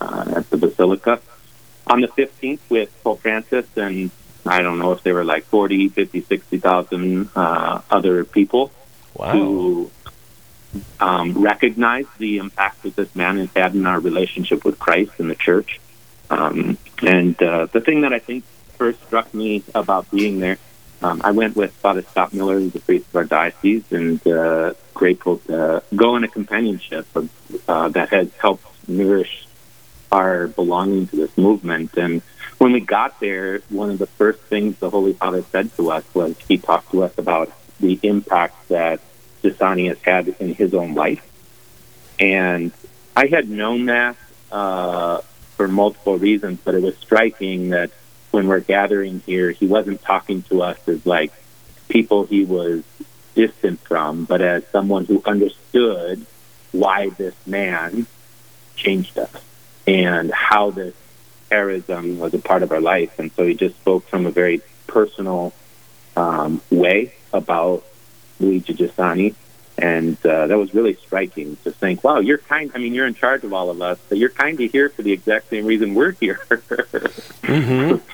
uh, 0.00 0.34
at 0.36 0.50
the 0.50 0.56
Basilica 0.56 1.20
on 1.86 2.00
the 2.00 2.08
15th 2.08 2.60
with 2.68 2.90
Pope 3.02 3.20
Francis 3.20 3.66
and 3.76 4.10
I 4.46 4.62
don't 4.62 4.78
know 4.78 4.92
if 4.92 5.02
they 5.02 5.12
were 5.12 5.24
like 5.24 5.44
40, 5.44 5.88
50, 5.90 6.22
60,000 6.22 7.30
uh, 7.34 7.82
other 7.90 8.24
people 8.24 8.70
wow. 9.14 9.32
who 9.32 9.90
um, 11.00 11.42
recognize 11.42 12.06
the 12.18 12.38
impact 12.38 12.82
that 12.82 12.96
this 12.96 13.14
man 13.14 13.38
has 13.38 13.50
had 13.54 13.74
in 13.74 13.86
our 13.86 14.00
relationship 14.00 14.64
with 14.64 14.78
Christ 14.78 15.12
and 15.18 15.30
the 15.30 15.34
church. 15.34 15.80
Um, 16.30 16.78
and 17.02 17.40
uh, 17.42 17.66
the 17.66 17.80
thing 17.80 18.02
that 18.02 18.12
I 18.12 18.18
think 18.18 18.44
first 18.76 19.02
struck 19.06 19.32
me 19.34 19.64
about 19.74 20.10
being 20.10 20.40
there 20.40 20.58
um, 21.02 21.20
I 21.24 21.30
went 21.30 21.56
with 21.56 21.72
Father 21.72 22.02
Scott 22.02 22.32
Miller, 22.32 22.60
the 22.60 22.80
priest 22.80 23.06
of 23.08 23.16
our 23.16 23.24
diocese, 23.24 23.90
and 23.92 24.24
uh, 24.26 24.74
grateful 24.94 25.38
to 25.38 25.82
go 25.94 26.16
in 26.16 26.24
a 26.24 26.28
companionship 26.28 27.06
of, 27.14 27.30
uh, 27.68 27.88
that 27.88 28.08
has 28.10 28.32
helped 28.34 28.64
nourish 28.88 29.46
our 30.10 30.48
belonging 30.48 31.06
to 31.08 31.16
this 31.16 31.36
movement. 31.36 31.96
And 31.96 32.22
when 32.58 32.72
we 32.72 32.80
got 32.80 33.20
there, 33.20 33.60
one 33.68 33.90
of 33.90 33.98
the 33.98 34.06
first 34.06 34.40
things 34.40 34.78
the 34.78 34.90
Holy 34.90 35.12
Father 35.12 35.42
said 35.52 35.74
to 35.76 35.90
us 35.90 36.04
was 36.14 36.36
he 36.48 36.58
talked 36.58 36.90
to 36.90 37.04
us 37.04 37.16
about 37.16 37.52
the 37.78 38.00
impact 38.02 38.68
that 38.68 39.00
Giussani 39.42 39.88
has 39.88 39.98
had 40.02 40.28
in 40.40 40.54
his 40.54 40.74
own 40.74 40.94
life. 40.94 41.24
And 42.18 42.72
I 43.16 43.26
had 43.26 43.48
known 43.48 43.86
that 43.86 44.16
uh, 44.50 45.20
for 45.56 45.68
multiple 45.68 46.18
reasons, 46.18 46.58
but 46.64 46.74
it 46.74 46.82
was 46.82 46.96
striking 46.96 47.70
that 47.70 47.92
when 48.30 48.48
we're 48.48 48.60
gathering 48.60 49.22
here, 49.26 49.50
he 49.50 49.66
wasn't 49.66 50.02
talking 50.02 50.42
to 50.42 50.62
us 50.62 50.78
as 50.88 51.04
like 51.06 51.32
people 51.88 52.24
he 52.24 52.44
was 52.44 52.84
distant 53.34 53.80
from, 53.80 54.24
but 54.24 54.40
as 54.40 54.66
someone 54.68 55.04
who 55.04 55.22
understood 55.24 56.26
why 56.72 57.08
this 57.10 57.34
man 57.46 58.06
changed 58.76 59.18
us 59.18 59.42
and 59.86 60.30
how 60.32 60.70
this 60.70 60.94
charism 61.50 62.18
was 62.18 62.34
a 62.34 62.38
part 62.38 62.62
of 62.62 62.72
our 62.72 62.80
life. 62.80 63.18
And 63.18 63.32
so 63.32 63.46
he 63.46 63.54
just 63.54 63.76
spoke 63.76 64.06
from 64.08 64.26
a 64.26 64.30
very 64.30 64.60
personal 64.86 65.52
um, 66.16 66.60
way 66.70 67.14
about 67.32 67.84
Luigi 68.40 68.74
Giussani. 68.74 69.34
And 69.78 70.16
uh, 70.26 70.48
that 70.48 70.58
was 70.58 70.74
really 70.74 70.94
striking 70.94 71.56
to 71.62 71.70
think, 71.70 72.02
wow, 72.02 72.18
you're 72.18 72.38
kind, 72.38 72.72
I 72.74 72.78
mean, 72.78 72.94
you're 72.94 73.06
in 73.06 73.14
charge 73.14 73.44
of 73.44 73.52
all 73.52 73.70
of 73.70 73.80
us, 73.80 73.98
but 74.08 74.18
you're 74.18 74.28
kind 74.28 74.60
of 74.60 74.72
here 74.72 74.88
for 74.88 75.02
the 75.02 75.12
exact 75.12 75.50
same 75.50 75.66
reason 75.66 75.94
we're 75.94 76.10
here. 76.12 76.40
mm-hmm. 76.50 78.07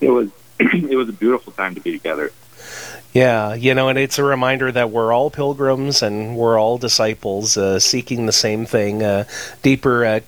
It 0.00 0.10
was 0.10 0.30
it 0.58 0.96
was 0.96 1.08
a 1.08 1.12
beautiful 1.12 1.52
time 1.52 1.74
to 1.74 1.80
be 1.80 1.92
together. 1.92 2.32
Yeah, 3.12 3.54
you 3.54 3.74
know, 3.74 3.88
and 3.88 3.98
it's 3.98 4.18
a 4.18 4.24
reminder 4.24 4.70
that 4.70 4.90
we're 4.90 5.12
all 5.12 5.30
pilgrims 5.30 6.02
and 6.02 6.36
we're 6.36 6.58
all 6.58 6.78
disciples 6.78 7.56
uh, 7.56 7.78
seeking 7.80 8.26
the 8.26 8.32
same 8.32 8.66
thing, 8.66 9.02
uh, 9.02 9.24
deeper 9.62 10.04
uh, 10.04 10.20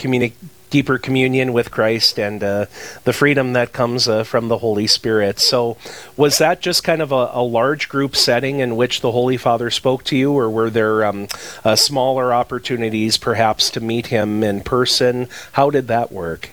deeper 0.70 0.98
communion 0.98 1.52
with 1.52 1.70
Christ 1.70 2.18
and 2.18 2.42
uh, 2.42 2.66
the 3.04 3.12
freedom 3.12 3.52
that 3.52 3.72
comes 3.72 4.08
uh, 4.08 4.24
from 4.24 4.48
the 4.48 4.58
Holy 4.58 4.86
Spirit. 4.86 5.38
So, 5.38 5.76
was 6.16 6.38
that 6.38 6.60
just 6.60 6.84
kind 6.84 7.02
of 7.02 7.12
a, 7.12 7.30
a, 7.32 7.42
large 7.42 7.88
group 7.88 8.16
setting 8.16 8.60
in 8.60 8.76
which 8.76 9.00
the 9.00 9.12
Holy 9.12 9.36
Father 9.36 9.70
spoke 9.70 10.04
to 10.04 10.16
you, 10.16 10.32
or 10.32 10.48
were 10.48 10.70
there 10.70 11.04
um, 11.04 11.28
uh, 11.64 11.76
smaller 11.76 12.32
opportunities 12.32 13.18
perhaps 13.18 13.68
to 13.70 13.80
meet 13.80 14.06
him 14.06 14.42
in 14.42 14.62
person? 14.62 15.28
How 15.52 15.70
did 15.70 15.88
that 15.88 16.10
work? 16.10 16.50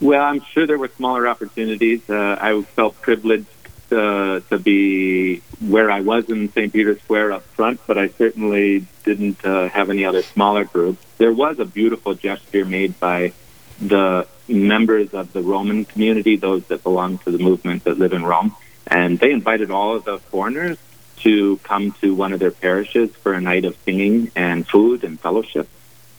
Well, 0.00 0.22
I'm 0.22 0.40
sure 0.40 0.66
there 0.66 0.78
were 0.78 0.88
smaller 0.88 1.26
opportunities. 1.26 2.08
Uh, 2.08 2.36
I 2.40 2.60
felt 2.62 3.00
privileged 3.00 3.46
uh, 3.90 4.40
to 4.50 4.58
be 4.58 5.38
where 5.60 5.90
I 5.90 6.00
was 6.00 6.28
in 6.28 6.50
St. 6.52 6.72
Peter's 6.72 7.00
Square 7.02 7.32
up 7.32 7.42
front, 7.44 7.80
but 7.86 7.96
I 7.96 8.08
certainly 8.08 8.86
didn't 9.04 9.44
uh, 9.44 9.68
have 9.68 9.90
any 9.90 10.04
other 10.04 10.22
smaller 10.22 10.64
groups. 10.64 11.02
There 11.18 11.32
was 11.32 11.58
a 11.58 11.64
beautiful 11.64 12.14
gesture 12.14 12.64
made 12.64 12.98
by 13.00 13.32
the 13.80 14.26
members 14.48 15.14
of 15.14 15.32
the 15.32 15.42
Roman 15.42 15.84
community, 15.84 16.36
those 16.36 16.64
that 16.66 16.82
belong 16.82 17.18
to 17.18 17.30
the 17.30 17.38
movement 17.38 17.84
that 17.84 17.98
live 17.98 18.12
in 18.12 18.24
Rome, 18.24 18.54
and 18.86 19.18
they 19.18 19.32
invited 19.32 19.70
all 19.70 19.96
of 19.96 20.04
the 20.04 20.18
foreigners 20.18 20.78
to 21.18 21.56
come 21.58 21.92
to 22.00 22.14
one 22.14 22.32
of 22.32 22.40
their 22.40 22.50
parishes 22.50 23.14
for 23.16 23.32
a 23.32 23.40
night 23.40 23.64
of 23.64 23.76
singing 23.84 24.30
and 24.36 24.66
food 24.66 25.02
and 25.02 25.18
fellowship. 25.18 25.68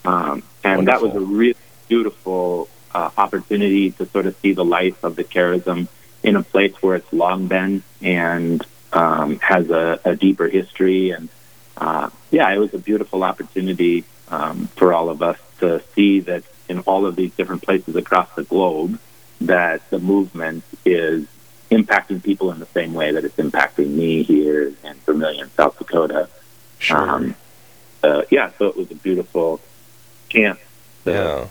Um, 0.04 0.42
and 0.64 0.78
Wonderful. 0.78 0.84
that 0.84 1.14
was 1.14 1.22
a 1.22 1.24
really 1.24 1.56
beautiful 1.88 2.68
uh, 2.98 3.10
opportunity 3.16 3.92
to 3.92 4.06
sort 4.06 4.26
of 4.26 4.36
see 4.38 4.52
the 4.52 4.64
life 4.64 5.04
of 5.04 5.14
the 5.14 5.22
charism 5.22 5.86
in 6.24 6.34
a 6.34 6.42
place 6.42 6.74
where 6.82 6.96
it's 6.96 7.12
long 7.12 7.46
been 7.46 7.82
and 8.02 8.66
um, 8.92 9.38
has 9.38 9.70
a, 9.70 10.00
a, 10.04 10.16
deeper 10.16 10.48
history. 10.48 11.10
And 11.10 11.28
uh, 11.76 12.10
yeah, 12.32 12.52
it 12.52 12.58
was 12.58 12.74
a 12.74 12.78
beautiful 12.78 13.22
opportunity 13.22 14.04
um, 14.28 14.66
for 14.78 14.92
all 14.92 15.10
of 15.10 15.22
us 15.22 15.38
to 15.60 15.80
see 15.94 16.20
that 16.20 16.42
in 16.68 16.80
all 16.80 17.06
of 17.06 17.14
these 17.14 17.32
different 17.34 17.62
places 17.62 17.94
across 17.94 18.28
the 18.34 18.42
globe, 18.42 18.98
that 19.42 19.88
the 19.90 20.00
movement 20.00 20.64
is 20.84 21.26
impacting 21.70 22.22
people 22.22 22.50
in 22.50 22.58
the 22.58 22.66
same 22.66 22.94
way 22.94 23.12
that 23.12 23.24
it's 23.24 23.36
impacting 23.36 23.90
me 23.90 24.24
here 24.24 24.72
in 24.82 24.94
Vermillion, 25.06 25.50
South 25.56 25.78
Dakota. 25.78 26.28
Sure. 26.80 26.96
Um, 26.96 27.36
uh, 28.02 28.22
yeah, 28.30 28.50
so 28.58 28.66
it 28.66 28.76
was 28.76 28.90
a 28.90 28.96
beautiful 28.96 29.60
chance. 30.28 30.58
To, 31.04 31.10
yeah 31.12 31.48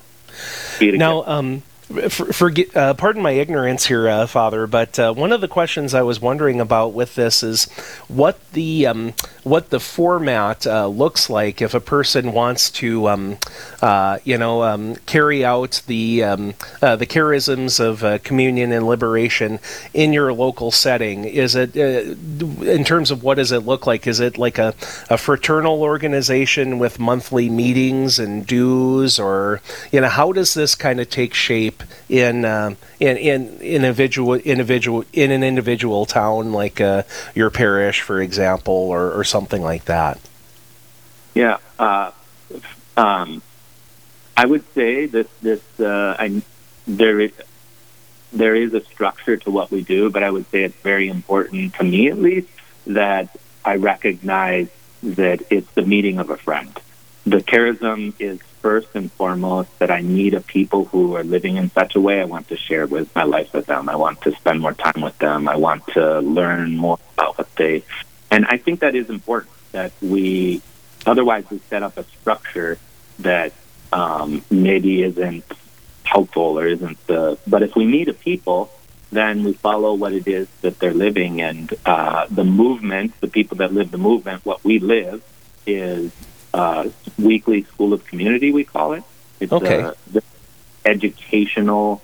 now, 0.81 1.23
um, 1.25 1.61
for, 2.09 2.51
uh, 2.75 2.93
pardon 2.95 3.21
my 3.21 3.31
ignorance 3.31 3.85
here, 3.85 4.09
uh, 4.09 4.27
Father, 4.27 4.67
but 4.67 4.99
uh, 4.99 5.13
one 5.13 5.31
of 5.31 5.39
the 5.39 5.47
questions 5.47 5.93
I 5.93 6.01
was 6.01 6.19
wondering 6.19 6.59
about 6.59 6.93
with 6.93 7.15
this 7.15 7.43
is 7.43 7.65
what 8.09 8.51
the 8.51 8.85
um, 8.87 9.13
what 9.47 9.69
the 9.69 9.79
format 9.79 10.65
uh, 10.67 10.87
looks 10.87 11.29
like 11.29 11.61
if 11.61 11.73
a 11.73 11.79
person 11.79 12.33
wants 12.33 12.69
to, 12.71 13.07
um, 13.09 13.37
uh, 13.81 14.19
you 14.23 14.37
know, 14.37 14.63
um, 14.63 14.95
carry 15.05 15.43
out 15.45 15.81
the 15.87 16.23
um, 16.23 16.53
uh, 16.81 16.95
the 16.95 17.05
charisms 17.05 17.79
of 17.79 18.23
communion 18.23 18.71
and 18.71 18.87
liberation 18.87 19.59
in 19.93 20.13
your 20.13 20.33
local 20.33 20.71
setting. 20.71 21.25
Is 21.25 21.55
it 21.55 21.75
in 21.75 22.83
terms 22.83 23.11
of 23.11 23.23
what 23.23 23.35
does 23.35 23.51
it 23.51 23.65
look 23.65 23.87
like? 23.87 24.07
Is 24.07 24.19
it 24.19 24.37
like 24.37 24.57
a, 24.57 24.73
a 25.09 25.17
fraternal 25.17 25.81
organization 25.81 26.79
with 26.79 26.99
monthly 26.99 27.49
meetings 27.49 28.19
and 28.19 28.45
dues, 28.45 29.19
or 29.19 29.61
you 29.91 30.01
know, 30.01 30.09
how 30.09 30.31
does 30.31 30.53
this 30.53 30.75
kind 30.75 30.99
of 30.99 31.09
take 31.09 31.33
shape? 31.33 31.83
in 32.09 32.45
uh, 32.45 32.75
in 32.99 33.17
in 33.17 33.59
individual 33.59 34.35
individual 34.35 35.03
in 35.13 35.31
an 35.31 35.43
individual 35.43 36.05
town 36.05 36.51
like 36.51 36.81
uh, 36.81 37.03
your 37.35 37.49
parish, 37.49 38.01
for 38.01 38.21
example, 38.21 38.73
or, 38.73 39.11
or 39.11 39.23
something 39.23 39.61
like 39.61 39.85
that. 39.85 40.19
Yeah. 41.33 41.57
Uh, 41.77 42.11
um, 42.95 43.41
I 44.35 44.45
would 44.45 44.63
say 44.73 45.05
that 45.05 45.27
this 45.41 45.61
uh, 45.79 46.15
I, 46.17 46.41
there 46.87 47.19
is 47.19 47.31
there 48.33 48.55
is 48.55 48.73
a 48.73 48.83
structure 48.83 49.37
to 49.37 49.51
what 49.51 49.71
we 49.71 49.83
do, 49.83 50.09
but 50.09 50.23
I 50.23 50.31
would 50.31 50.49
say 50.49 50.63
it's 50.63 50.75
very 50.77 51.07
important 51.07 51.75
to 51.75 51.83
me 51.83 52.09
at 52.09 52.17
least 52.17 52.49
that 52.87 53.35
I 53.63 53.75
recognize 53.75 54.69
that 55.03 55.43
it's 55.49 55.69
the 55.71 55.83
meeting 55.83 56.19
of 56.19 56.29
a 56.29 56.37
friend. 56.37 56.79
The 57.25 57.39
charism 57.39 58.13
is 58.19 58.39
first 58.67 58.89
and 58.95 59.09
foremost 59.13 59.69
that 59.79 59.89
I 59.89 60.01
need 60.01 60.33
a 60.33 60.41
people 60.41 60.83
who 60.91 61.15
are 61.15 61.23
living 61.23 61.55
in 61.55 61.71
such 61.71 61.95
a 61.95 62.01
way 62.01 62.19
I 62.19 62.25
want 62.25 62.49
to 62.49 62.57
share 62.57 62.85
with 62.85 63.07
my 63.15 63.23
life 63.23 63.53
with 63.53 63.65
them. 63.65 63.87
I 63.87 63.95
want 63.95 64.19
to 64.23 64.31
spend 64.33 64.59
more 64.59 64.73
time 64.73 65.01
with 65.07 65.17
them. 65.19 65.47
I 65.47 65.55
want 65.55 65.87
to 65.97 66.19
learn 66.19 66.75
more 66.75 66.99
about 67.13 67.37
what 67.37 67.49
they 67.55 67.83
and 68.29 68.45
I 68.45 68.57
think 68.57 68.81
that 68.81 68.93
is 68.93 69.09
important 69.09 69.53
that 69.71 69.93
we 70.01 70.61
otherwise 71.05 71.45
we 71.49 71.59
set 71.71 71.81
up 71.81 71.97
a 71.97 72.03
structure 72.03 72.77
that 73.19 73.53
um, 73.93 74.43
maybe 74.51 75.01
isn't 75.01 75.45
helpful 76.03 76.59
or 76.59 76.67
isn't 76.67 76.99
the 77.07 77.37
but 77.47 77.63
if 77.63 77.73
we 77.79 77.85
meet 77.85 78.09
a 78.09 78.17
people 78.29 78.69
then 79.13 79.45
we 79.45 79.53
follow 79.53 79.93
what 79.93 80.11
it 80.11 80.27
is 80.27 80.45
that 80.63 80.77
they're 80.79 80.99
living 81.07 81.41
and 81.41 81.73
uh, 81.85 82.25
the 82.29 82.43
movement 82.43 83.13
the 83.21 83.31
people 83.37 83.55
that 83.61 83.71
live 83.73 83.91
the 83.91 84.03
movement 84.09 84.45
what 84.45 84.61
we 84.65 84.75
live 84.79 85.23
is 85.65 86.11
uh, 86.57 86.89
weekly 87.17 87.63
school 87.63 87.93
of 87.93 88.05
community 88.05 88.51
we 88.51 88.63
call 88.63 88.93
it 88.93 89.03
it's 89.39 89.51
okay. 89.51 89.81
a, 89.81 89.95
the 90.11 90.23
educational 90.85 92.01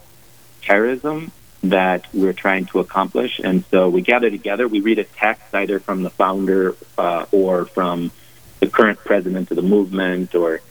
charism 0.61 1.31
that 1.63 2.05
we're 2.13 2.33
trying 2.33 2.65
to 2.65 2.79
accomplish 2.79 3.39
and 3.43 3.65
so 3.71 3.89
we 3.89 4.01
gather 4.01 4.29
together 4.29 4.67
we 4.67 4.81
read 4.81 4.99
a 4.99 5.03
text 5.03 5.53
either 5.53 5.79
from 5.79 6.03
the 6.03 6.09
founder 6.09 6.75
uh, 6.97 7.25
or 7.31 7.65
from 7.65 8.11
the 8.59 8.67
current 8.67 8.99
president 8.99 9.49
of 9.51 9.55
the 9.55 9.63
movement 9.63 10.35
or 10.35 10.61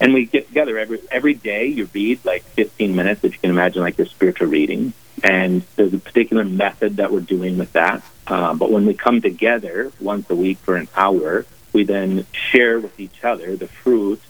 and 0.00 0.12
we 0.12 0.26
get 0.26 0.48
together 0.48 0.78
every 0.78 1.00
every 1.10 1.34
day. 1.34 1.66
You 1.66 1.88
read 1.92 2.24
like 2.24 2.42
15 2.42 2.94
minutes, 2.94 3.24
if 3.24 3.32
you 3.32 3.38
can 3.38 3.50
imagine, 3.50 3.82
like 3.82 3.98
your 3.98 4.06
spiritual 4.06 4.48
reading. 4.48 4.92
And 5.22 5.62
there's 5.76 5.94
a 5.94 5.98
particular 5.98 6.44
method 6.44 6.96
that 6.96 7.12
we're 7.12 7.20
doing 7.20 7.56
with 7.56 7.72
that. 7.72 8.02
Uh, 8.26 8.54
but 8.54 8.70
when 8.70 8.84
we 8.84 8.94
come 8.94 9.20
together 9.20 9.92
once 10.00 10.28
a 10.28 10.34
week 10.34 10.58
for 10.58 10.76
an 10.76 10.88
hour, 10.96 11.46
we 11.74 11.84
then 11.84 12.26
share 12.32 12.80
with 12.80 12.98
each 12.98 13.22
other 13.22 13.56
the 13.56 13.68
fruit 13.68 14.22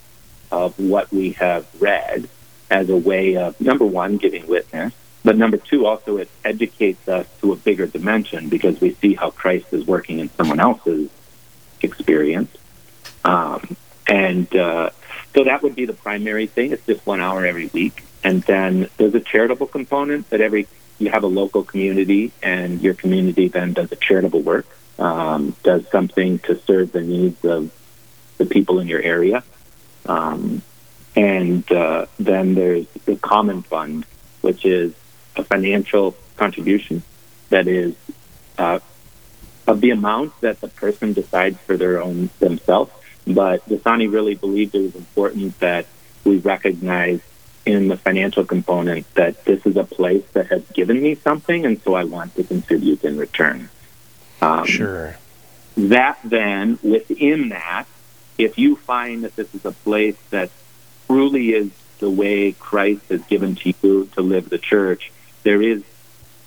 of 0.50 0.78
what 0.78 1.12
we 1.12 1.33
have 1.33 1.66
read 1.80 2.28
as 2.70 2.90
a 2.90 2.96
way 2.96 3.37
of 3.37 3.61
number 3.61 3.85
one, 3.85 4.16
giving 4.16 4.46
witness, 4.48 4.92
but 5.24 5.38
number 5.38 5.57
two, 5.57 5.87
also 5.87 6.18
it 6.18 6.28
educates 6.44 7.09
us 7.09 7.26
to 7.40 7.52
a 7.52 7.57
bigger 7.57 7.87
dimension 7.87 8.48
because 8.48 8.80
we 8.80 8.94
see 8.94 9.14
how 9.14 9.30
Christ 9.30 9.72
is 9.72 9.87
working 9.87 10.18
in 10.18 10.28
someone 10.30 10.61
else's 10.61 11.09
experience. 11.80 12.54
Um, 13.24 13.76
and 14.07 14.54
uh, 14.54 14.90
so 15.35 15.44
that 15.44 15.62
would 15.62 15.74
be 15.74 15.87
the 15.87 15.94
primary 15.94 16.46
thing. 16.46 16.72
It's 16.72 16.85
just 16.85 17.07
one 17.07 17.22
hour 17.22 17.46
every 17.46 17.66
week. 17.68 18.04
And 18.22 18.42
then 18.42 18.88
there's 18.98 19.14
a 19.14 19.20
charitable 19.20 19.66
component 19.66 20.28
that 20.30 20.40
every 20.42 20.66
you 20.98 21.11
have 21.11 21.24
a 21.24 21.28
local 21.28 21.64
community 21.64 22.33
and 22.42 22.80
your 22.80 22.94
community 22.94 23.48
then 23.48 23.72
does 23.72 23.90
a 23.90 23.96
charitable 23.96 24.42
work, 24.42 24.66
um, 24.98 25.57
does 25.62 25.88
something 25.90 26.38
to 26.40 26.61
serve 26.61 26.92
the 26.92 27.00
needs 27.00 27.44
of 27.44 27.70
the 28.38 28.46
people 28.46 28.80
in 28.80 28.88
your 28.88 29.00
area. 29.00 29.42
Um, 30.07 30.62
and 31.16 31.70
uh, 31.70 32.07
then 32.18 32.54
there's 32.54 32.87
the 33.04 33.16
common 33.16 33.62
fund, 33.62 34.04
which 34.40 34.64
is 34.64 34.92
a 35.37 35.44
financial 35.44 36.16
contribution 36.37 37.02
that 37.50 37.68
is 37.68 37.94
uh, 38.59 38.80
of 39.66 39.80
the 39.80 39.90
amount 39.90 40.38
that 40.40 40.61
the 40.61 40.68
person 40.68 41.12
decides 41.12 41.59
for 41.61 41.76
their 41.76 42.02
own 42.02 42.30
themselves 42.38 42.90
but 43.26 43.66
Giussani 43.68 44.12
really 44.12 44.35
believed 44.35 44.74
it 44.74 44.83
was 44.83 44.94
important 44.94 45.59
that 45.61 45.87
we 46.24 46.38
recognize 46.38 47.20
in 47.64 47.88
the 47.88 47.96
financial 47.96 48.44
component 48.44 49.12
that 49.14 49.44
this 49.44 49.64
is 49.64 49.76
a 49.76 49.85
place 49.85 50.24
that 50.33 50.48
has 50.48 50.62
given 50.72 51.02
me 51.02 51.14
something, 51.14 51.64
and 51.64 51.80
so 51.83 51.94
I 51.94 52.04
want 52.04 52.35
to 52.37 52.44
contribute 52.44 53.02
in 53.04 53.16
return. 53.16 53.70
Um, 54.44 54.66
sure. 54.66 55.16
That 55.76 56.18
then, 56.22 56.78
within 56.83 57.48
that, 57.48 57.87
if 58.38 58.59
you 58.59 58.76
find 58.76 59.24
that 59.24 59.37
this 59.37 59.54
is 59.54 59.64
a 59.64 59.72
place 59.72 60.16
that 60.30 60.50
truly 61.07 61.54
is 61.54 61.70
the 61.98 62.11
way 62.11 62.52
Christ 62.52 63.02
has 63.09 63.22
given 63.24 63.54
to 63.57 63.74
you 63.83 64.09
to 64.14 64.20
live 64.20 64.48
the 64.48 64.59
church, 64.59 65.12
there 65.42 65.62
is 65.62 65.83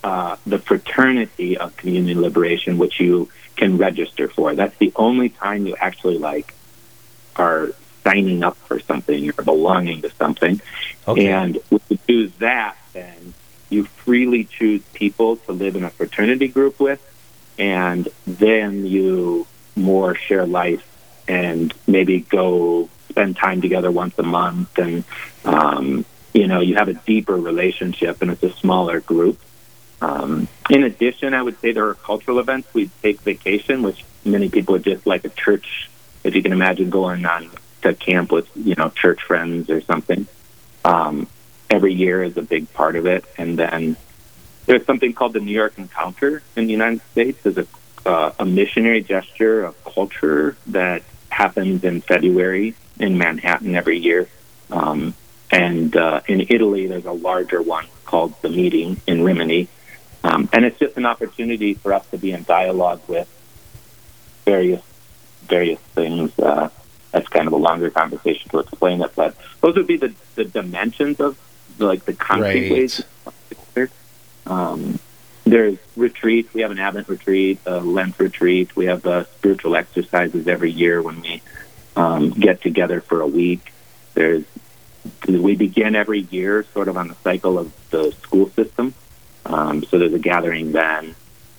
uh, 0.03 0.37
the 0.45 0.59
fraternity 0.59 1.57
of 1.57 1.75
Communion 1.77 2.17
and 2.17 2.21
Liberation, 2.21 2.77
which 2.77 2.99
you 2.99 3.29
can 3.55 3.77
register 3.77 4.27
for. 4.27 4.55
That's 4.55 4.77
the 4.77 4.93
only 4.95 5.29
time 5.29 5.65
you 5.65 5.75
actually 5.75 6.17
like 6.17 6.53
are 7.35 7.71
signing 8.03 8.43
up 8.43 8.55
for 8.57 8.79
something 8.79 9.29
or 9.29 9.43
belonging 9.43 10.01
to 10.03 10.09
something. 10.11 10.61
Okay. 11.07 11.27
And 11.27 11.59
when 11.69 11.81
you 11.89 11.97
choose 12.07 12.31
that, 12.39 12.77
then 12.93 13.33
you 13.69 13.83
freely 13.83 14.45
choose 14.45 14.81
people 14.93 15.37
to 15.37 15.51
live 15.51 15.75
in 15.75 15.83
a 15.83 15.89
fraternity 15.89 16.47
group 16.47 16.79
with, 16.79 17.01
and 17.57 18.07
then 18.25 18.85
you 18.85 19.47
more 19.75 20.15
share 20.15 20.45
life 20.45 20.83
and 21.27 21.73
maybe 21.85 22.21
go 22.21 22.89
spend 23.09 23.35
time 23.35 23.61
together 23.61 23.91
once 23.91 24.17
a 24.17 24.23
month 24.23 24.77
and 24.77 25.03
um, 25.45 26.05
you 26.33 26.47
know 26.47 26.59
you 26.59 26.75
have 26.75 26.87
a 26.87 26.93
deeper 26.93 27.35
relationship 27.35 28.21
and 28.21 28.31
it's 28.31 28.43
a 28.43 28.51
smaller 28.53 28.99
group. 28.99 29.39
Um, 29.99 30.47
in 30.69 30.83
addition 30.83 31.33
i 31.33 31.41
would 31.41 31.59
say 31.59 31.71
there 31.71 31.87
are 31.87 31.95
cultural 31.95 32.39
events. 32.39 32.71
We 32.73 32.89
take 33.01 33.21
vacation 33.21 33.81
which 33.81 34.03
many 34.23 34.49
people 34.49 34.73
would 34.73 34.83
just 34.83 35.07
like 35.07 35.25
a 35.25 35.29
church 35.29 35.89
if 36.23 36.35
you 36.35 36.43
can 36.43 36.51
imagine 36.51 36.89
going 36.89 37.25
on 37.25 37.49
to 37.81 37.93
camp 37.93 38.31
with 38.31 38.47
you 38.55 38.75
know 38.75 38.89
church 38.89 39.23
friends 39.23 39.69
or 39.69 39.81
something. 39.81 40.27
Um, 40.85 41.27
every 41.69 41.93
year 41.93 42.23
is 42.23 42.37
a 42.37 42.41
big 42.41 42.71
part 42.73 42.95
of 42.95 43.05
it, 43.05 43.25
and 43.37 43.57
then 43.57 43.97
there's 44.67 44.85
something 44.85 45.13
called 45.13 45.33
the 45.33 45.39
New 45.39 45.51
York 45.51 45.73
Encounter 45.77 46.43
in 46.55 46.67
the 46.67 46.71
United 46.71 47.01
States. 47.11 47.39
There's 47.41 47.57
a 47.57 47.67
uh, 48.07 48.31
a 48.39 48.45
missionary 48.45 49.01
gesture 49.01 49.65
of 49.65 49.83
culture 49.83 50.55
that 50.67 51.03
happens 51.29 51.83
in 51.83 52.01
February 52.01 52.73
in 52.99 53.17
Manhattan 53.17 53.75
every 53.75 53.97
year. 53.97 54.29
Um, 54.71 55.13
and 55.51 55.95
uh, 55.95 56.21
in 56.27 56.45
Italy, 56.49 56.87
there's 56.87 57.05
a 57.05 57.11
larger 57.11 57.61
one 57.61 57.85
called 58.05 58.41
the 58.41 58.49
Meeting 58.49 59.01
in 59.07 59.23
Rimini. 59.23 59.67
Um, 60.23 60.49
and 60.53 60.63
it's 60.63 60.79
just 60.79 60.95
an 60.97 61.05
opportunity 61.05 61.73
for 61.73 61.93
us 61.93 62.07
to 62.11 62.17
be 62.17 62.31
in 62.31 62.43
dialogue 62.43 63.01
with 63.07 63.27
various 64.45 64.81
various 65.43 65.79
things. 65.79 66.37
Uh, 66.39 66.69
that's 67.11 67.27
kind 67.27 67.47
of 67.47 67.53
a 67.53 67.57
longer 67.57 67.89
conversation 67.89 68.49
to 68.51 68.59
explain 68.59 69.01
it, 69.01 69.11
but 69.15 69.35
those 69.61 69.75
would 69.75 69.87
be 69.87 69.97
the, 69.97 70.13
the 70.35 70.43
dimensions 70.43 71.19
of 71.19 71.37
like 71.77 72.05
the 72.05 72.13
concrete 72.13 72.69
right. 72.69 72.71
ways. 72.71 73.03
Um, 74.49 74.99
there's 75.43 75.77
retreats. 75.95 76.53
We 76.53 76.61
have 76.61 76.71
an 76.71 76.79
Advent 76.79 77.07
retreat, 77.07 77.59
a 77.65 77.79
Lent 77.79 78.19
retreat. 78.19 78.75
We 78.75 78.87
have 78.87 79.05
uh, 79.05 79.25
spiritual 79.25 79.75
exercises 79.75 80.47
every 80.47 80.71
year 80.71 81.01
when 81.01 81.21
we 81.21 81.41
um, 81.95 82.31
get 82.31 82.61
together 82.61 83.01
for 83.01 83.21
a 83.21 83.27
week. 83.27 83.73
There's 84.13 84.43
we 85.27 85.55
begin 85.55 85.95
every 85.95 86.21
year 86.21 86.65
sort 86.73 86.89
of 86.89 86.97
on 86.97 87.07
the 87.07 87.15
cycle 87.15 87.57
of 87.57 87.71
the 87.91 88.11
school 88.23 88.49
system. 88.49 88.93
Um, 89.45 89.83
so 89.85 89.97
there's 89.99 90.13
a 90.13 90.19
gathering 90.19 90.73
then. 90.73 91.15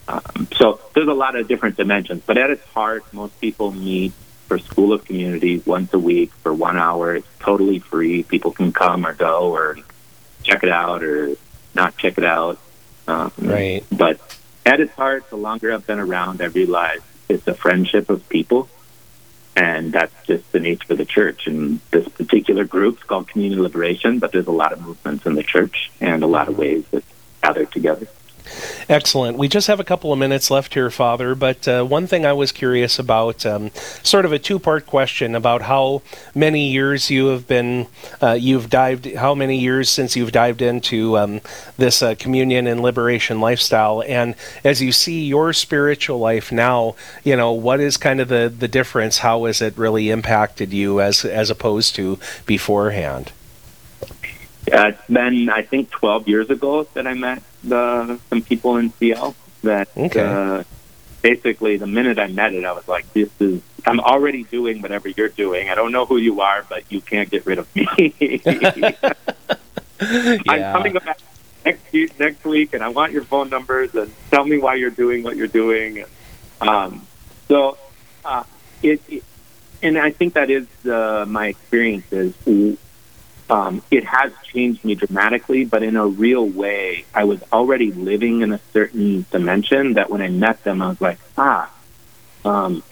Um, 0.06 0.48
so 0.56 0.80
there's 0.94 1.08
a 1.08 1.14
lot 1.14 1.34
of 1.36 1.48
different 1.48 1.76
dimensions, 1.76 2.22
but 2.26 2.36
at 2.36 2.50
its 2.50 2.64
heart, 2.68 3.04
most 3.12 3.40
people 3.40 3.72
meet 3.72 4.12
for 4.46 4.58
School 4.58 4.92
of 4.92 5.04
Communities 5.04 5.64
once 5.66 5.92
a 5.94 5.98
week 5.98 6.32
for 6.42 6.52
one 6.52 6.76
hour. 6.76 7.16
It's 7.16 7.28
totally 7.40 7.78
free. 7.78 8.22
People 8.22 8.52
can 8.52 8.72
come 8.72 9.06
or 9.06 9.14
go 9.14 9.52
or 9.52 9.78
check 10.42 10.62
it 10.62 10.70
out 10.70 11.02
or 11.02 11.36
not 11.74 11.96
check 11.96 12.18
it 12.18 12.24
out. 12.24 12.58
Um, 13.08 13.32
right. 13.38 13.84
But 13.90 14.20
at 14.66 14.80
its 14.80 14.92
heart, 14.92 15.30
the 15.30 15.36
longer 15.36 15.72
I've 15.72 15.86
been 15.86 15.98
around, 15.98 16.42
I 16.42 16.46
realize 16.46 17.00
it's 17.28 17.46
a 17.48 17.54
friendship 17.54 18.10
of 18.10 18.28
people. 18.28 18.68
And 19.56 19.92
that's 19.92 20.14
just 20.24 20.52
the 20.52 20.60
nature 20.60 20.92
of 20.92 20.98
the 20.98 21.04
church. 21.04 21.48
And 21.48 21.80
this 21.90 22.06
particular 22.06 22.64
group 22.64 22.98
is 22.98 23.02
called 23.02 23.26
Communion 23.26 23.58
and 23.58 23.64
Liberation, 23.64 24.20
but 24.20 24.30
there's 24.30 24.46
a 24.46 24.52
lot 24.52 24.72
of 24.72 24.80
movements 24.80 25.26
in 25.26 25.34
the 25.34 25.42
church 25.42 25.90
and 26.00 26.22
a 26.22 26.28
lot 26.28 26.48
of 26.48 26.56
ways 26.56 26.84
that 26.92 27.02
gather 27.42 27.64
together. 27.64 28.06
Excellent. 28.88 29.38
We 29.38 29.48
just 29.48 29.66
have 29.66 29.80
a 29.80 29.84
couple 29.84 30.12
of 30.12 30.18
minutes 30.18 30.50
left 30.50 30.74
here, 30.74 30.90
Father. 30.90 31.34
But 31.34 31.68
uh, 31.68 31.84
one 31.84 32.06
thing 32.06 32.24
I 32.24 32.32
was 32.32 32.52
curious 32.52 32.98
about, 32.98 33.44
um, 33.44 33.70
sort 34.02 34.24
of 34.24 34.32
a 34.32 34.38
two-part 34.38 34.86
question 34.86 35.34
about 35.34 35.62
how 35.62 36.02
many 36.34 36.68
years 36.68 37.10
you 37.10 37.26
have 37.28 37.46
been, 37.46 37.86
uh, 38.22 38.32
you've 38.32 38.70
dived, 38.70 39.14
how 39.14 39.34
many 39.34 39.58
years 39.58 39.90
since 39.90 40.16
you've 40.16 40.32
dived 40.32 40.62
into 40.62 41.18
um, 41.18 41.40
this 41.76 42.02
uh, 42.02 42.14
communion 42.18 42.66
and 42.66 42.80
liberation 42.80 43.40
lifestyle, 43.40 44.02
and 44.06 44.34
as 44.64 44.80
you 44.80 44.92
see 44.92 45.24
your 45.24 45.52
spiritual 45.52 46.18
life 46.18 46.50
now, 46.50 46.94
you 47.24 47.36
know, 47.36 47.52
what 47.52 47.80
is 47.80 47.96
kind 47.96 48.20
of 48.20 48.28
the 48.28 48.52
the 48.56 48.68
difference? 48.68 49.18
How 49.18 49.44
has 49.44 49.60
it 49.60 49.76
really 49.76 50.10
impacted 50.10 50.72
you 50.72 51.00
as 51.00 51.24
as 51.24 51.50
opposed 51.50 51.94
to 51.96 52.18
beforehand? 52.46 53.32
Uh, 54.72 54.88
it's 54.88 55.06
been, 55.08 55.48
I 55.48 55.62
think, 55.62 55.90
12 55.90 56.28
years 56.28 56.50
ago 56.50 56.86
that 56.94 57.06
I 57.06 57.14
met 57.14 57.42
the 57.64 58.18
some 58.28 58.42
people 58.42 58.76
in 58.76 58.92
CL 58.92 59.34
that 59.62 59.88
okay. 59.96 60.20
uh, 60.20 60.64
basically 61.22 61.76
the 61.76 61.86
minute 61.86 62.18
I 62.18 62.28
met 62.28 62.54
it, 62.54 62.64
I 62.64 62.72
was 62.72 62.86
like, 62.88 63.12
"This 63.12 63.30
is 63.40 63.62
I'm 63.86 64.00
already 64.00 64.44
doing 64.44 64.82
whatever 64.82 65.08
you're 65.08 65.28
doing. 65.28 65.70
I 65.70 65.74
don't 65.74 65.92
know 65.92 66.06
who 66.06 66.16
you 66.16 66.40
are, 66.40 66.64
but 66.68 66.90
you 66.90 67.00
can't 67.00 67.30
get 67.30 67.46
rid 67.46 67.58
of 67.58 67.74
me." 67.74 67.88
yeah. 68.46 68.92
I'm 70.48 70.72
coming 70.72 70.92
back 70.94 71.18
next 71.64 71.92
week, 71.92 72.18
next 72.18 72.44
week, 72.44 72.74
and 72.74 72.82
I 72.82 72.88
want 72.88 73.12
your 73.12 73.24
phone 73.24 73.50
numbers 73.50 73.94
and 73.94 74.12
tell 74.30 74.44
me 74.44 74.58
why 74.58 74.74
you're 74.74 74.90
doing 74.90 75.22
what 75.22 75.36
you're 75.36 75.46
doing. 75.46 76.04
Um, 76.60 77.06
so 77.46 77.78
uh, 78.24 78.44
it, 78.82 79.00
it, 79.08 79.24
and 79.82 79.98
I 79.98 80.10
think 80.10 80.34
that 80.34 80.50
is 80.50 80.66
uh, 80.86 81.24
my 81.28 81.48
experience 81.48 82.12
is 82.12 82.78
um, 83.50 83.82
it 83.90 84.04
has 84.04 84.32
changed 84.44 84.84
me 84.84 84.94
dramatically, 84.94 85.64
but 85.64 85.82
in 85.82 85.96
a 85.96 86.06
real 86.06 86.46
way. 86.46 87.04
I 87.14 87.24
was 87.24 87.42
already 87.52 87.92
living 87.92 88.42
in 88.42 88.52
a 88.52 88.60
certain 88.72 89.24
dimension 89.30 89.94
that 89.94 90.10
when 90.10 90.20
I 90.20 90.28
met 90.28 90.62
them, 90.64 90.82
I 90.82 90.88
was 90.88 91.00
like, 91.00 91.18
ah. 91.36 91.70
Um, 92.44 92.82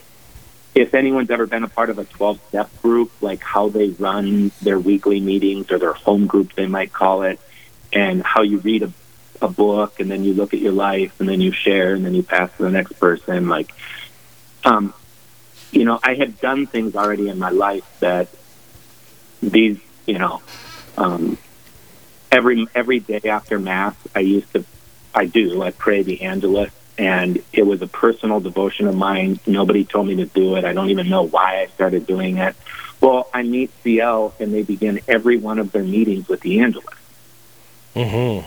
if 0.74 0.94
anyone's 0.94 1.30
ever 1.30 1.46
been 1.46 1.62
a 1.62 1.68
part 1.68 1.90
of 1.90 1.98
a 1.98 2.04
12 2.04 2.40
step 2.48 2.82
group, 2.82 3.10
like 3.20 3.42
how 3.42 3.68
they 3.68 3.90
run 3.90 4.50
their 4.62 4.78
weekly 4.78 5.20
meetings 5.20 5.70
or 5.70 5.78
their 5.78 5.92
home 5.92 6.26
group, 6.26 6.54
they 6.54 6.66
might 6.66 6.92
call 6.92 7.22
it, 7.22 7.38
and 7.92 8.22
how 8.22 8.42
you 8.42 8.58
read 8.58 8.82
a, 8.82 8.92
a 9.40 9.48
book 9.48 10.00
and 10.00 10.10
then 10.10 10.24
you 10.24 10.34
look 10.34 10.54
at 10.54 10.60
your 10.60 10.72
life 10.72 11.18
and 11.20 11.28
then 11.28 11.40
you 11.40 11.52
share 11.52 11.94
and 11.94 12.04
then 12.04 12.14
you 12.14 12.22
pass 12.22 12.50
to 12.56 12.62
the 12.62 12.70
next 12.70 12.92
person, 12.94 13.48
like, 13.48 13.72
um, 14.64 14.92
you 15.70 15.84
know, 15.84 15.98
I 16.02 16.14
had 16.14 16.40
done 16.40 16.66
things 16.66 16.96
already 16.96 17.28
in 17.28 17.38
my 17.38 17.50
life 17.50 17.84
that 18.00 18.28
these 19.42 19.78
you 20.06 20.18
know, 20.18 20.40
um, 20.96 21.38
every 22.30 22.66
every 22.74 23.00
day 23.00 23.20
after 23.24 23.58
mass, 23.58 23.94
I 24.14 24.20
used 24.20 24.52
to, 24.54 24.64
I 25.14 25.26
do, 25.26 25.62
I 25.62 25.70
pray 25.70 26.02
the 26.02 26.22
Angelus, 26.22 26.72
and 26.98 27.42
it 27.52 27.62
was 27.62 27.82
a 27.82 27.86
personal 27.86 28.40
devotion 28.40 28.86
of 28.86 28.96
mine. 28.96 29.40
Nobody 29.46 29.84
told 29.84 30.06
me 30.06 30.16
to 30.16 30.26
do 30.26 30.56
it. 30.56 30.64
I 30.64 30.72
don't 30.72 30.90
even 30.90 31.08
know 31.08 31.22
why 31.22 31.60
I 31.60 31.66
started 31.66 32.06
doing 32.06 32.38
it. 32.38 32.56
Well, 33.00 33.28
I 33.32 33.42
meet 33.42 33.70
CL, 33.82 34.34
and 34.40 34.54
they 34.54 34.62
begin 34.62 35.00
every 35.06 35.36
one 35.36 35.58
of 35.58 35.72
their 35.72 35.82
meetings 35.82 36.28
with 36.28 36.40
the 36.40 36.60
Angelus. 36.60 36.94
Mm-hmm. 37.94 38.46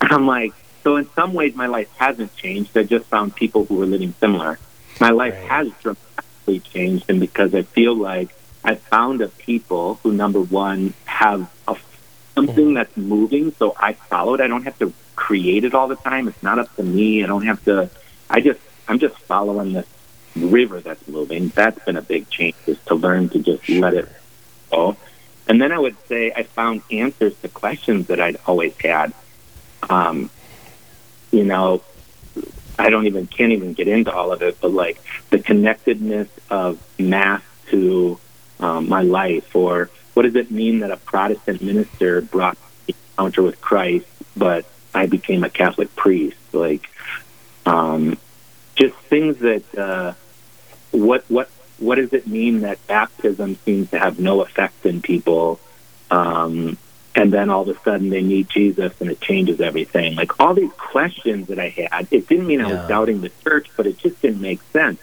I'm 0.00 0.26
like, 0.26 0.52
so 0.82 0.96
in 0.96 1.08
some 1.14 1.32
ways, 1.32 1.54
my 1.54 1.66
life 1.66 1.90
hasn't 1.96 2.36
changed. 2.36 2.76
I 2.76 2.82
just 2.82 3.06
found 3.06 3.34
people 3.34 3.64
who 3.64 3.76
were 3.76 3.86
living 3.86 4.14
similar. 4.20 4.58
My 5.00 5.10
life 5.10 5.34
right. 5.34 5.44
has 5.44 5.72
dramatically 5.80 6.60
changed, 6.60 7.06
and 7.08 7.20
because 7.20 7.54
I 7.54 7.62
feel 7.62 7.96
like 7.96 8.34
I 8.64 8.76
found 8.76 9.20
a 9.20 9.28
people 9.28 10.00
who, 10.02 10.12
number 10.12 10.40
one, 10.40 10.94
have 11.04 11.50
a, 11.68 11.76
something 12.34 12.54
mm-hmm. 12.56 12.74
that's 12.74 12.96
moving, 12.96 13.52
so 13.52 13.74
I 13.78 13.92
follow 13.92 14.34
it. 14.34 14.40
I 14.40 14.46
don't 14.46 14.64
have 14.64 14.78
to 14.78 14.92
create 15.16 15.64
it 15.64 15.74
all 15.74 15.88
the 15.88 15.96
time. 15.96 16.28
It's 16.28 16.42
not 16.42 16.58
up 16.58 16.74
to 16.76 16.82
me. 16.82 17.22
I 17.22 17.26
don't 17.26 17.44
have 17.44 17.62
to. 17.66 17.90
I 18.30 18.40
just 18.40 18.60
I'm 18.88 18.98
just 18.98 19.18
following 19.20 19.72
this 19.74 19.86
river 20.34 20.80
that's 20.80 21.06
moving. 21.06 21.48
That's 21.48 21.82
been 21.84 21.96
a 21.96 22.02
big 22.02 22.28
change, 22.30 22.56
is 22.66 22.78
to 22.86 22.94
learn 22.94 23.28
to 23.30 23.38
just 23.38 23.68
let 23.68 23.94
it 23.94 24.08
go. 24.70 24.96
And 25.46 25.60
then 25.60 25.72
I 25.72 25.78
would 25.78 25.96
say 26.08 26.32
I 26.34 26.44
found 26.44 26.82
answers 26.90 27.36
to 27.42 27.48
questions 27.48 28.06
that 28.06 28.20
I'd 28.20 28.38
always 28.46 28.74
had. 28.80 29.12
Um, 29.88 30.30
you 31.30 31.44
know, 31.44 31.82
I 32.78 32.90
don't 32.90 33.06
even 33.06 33.26
can't 33.26 33.52
even 33.52 33.74
get 33.74 33.88
into 33.88 34.12
all 34.12 34.32
of 34.32 34.42
it, 34.42 34.58
but 34.60 34.72
like 34.72 35.00
the 35.30 35.38
connectedness 35.38 36.28
of 36.50 36.80
mass 36.98 37.42
to 37.70 38.18
um, 38.60 38.88
my 38.88 39.02
life, 39.02 39.54
or 39.54 39.90
what 40.14 40.22
does 40.22 40.36
it 40.36 40.50
mean 40.50 40.80
that 40.80 40.90
a 40.90 40.96
Protestant 40.96 41.62
minister 41.62 42.20
brought 42.20 42.56
me 42.86 42.94
encounter 43.10 43.42
with 43.42 43.60
Christ, 43.60 44.06
but 44.36 44.64
I 44.94 45.06
became 45.06 45.44
a 45.44 45.50
Catholic 45.50 45.94
priest? 45.96 46.36
Like, 46.52 46.88
um, 47.66 48.18
just 48.76 48.94
things 48.96 49.38
that 49.38 49.74
uh, 49.76 50.14
what 50.90 51.24
what 51.28 51.50
what 51.78 51.96
does 51.96 52.12
it 52.12 52.26
mean 52.26 52.60
that 52.60 52.84
baptism 52.86 53.56
seems 53.64 53.90
to 53.90 53.98
have 53.98 54.18
no 54.18 54.40
effect 54.42 54.86
in 54.86 55.02
people, 55.02 55.60
um, 56.10 56.78
and 57.14 57.32
then 57.32 57.50
all 57.50 57.68
of 57.68 57.76
a 57.76 57.80
sudden 57.80 58.10
they 58.10 58.22
meet 58.22 58.48
Jesus 58.48 58.92
and 59.00 59.10
it 59.10 59.20
changes 59.20 59.60
everything? 59.60 60.14
Like 60.14 60.40
all 60.40 60.54
these 60.54 60.72
questions 60.72 61.48
that 61.48 61.58
I 61.58 61.68
had, 61.70 62.08
it 62.10 62.28
didn't 62.28 62.46
mean 62.46 62.60
I 62.60 62.72
was 62.72 62.88
doubting 62.88 63.20
the 63.20 63.30
church, 63.42 63.68
but 63.76 63.86
it 63.86 63.98
just 63.98 64.20
didn't 64.22 64.40
make 64.40 64.62
sense. 64.72 65.00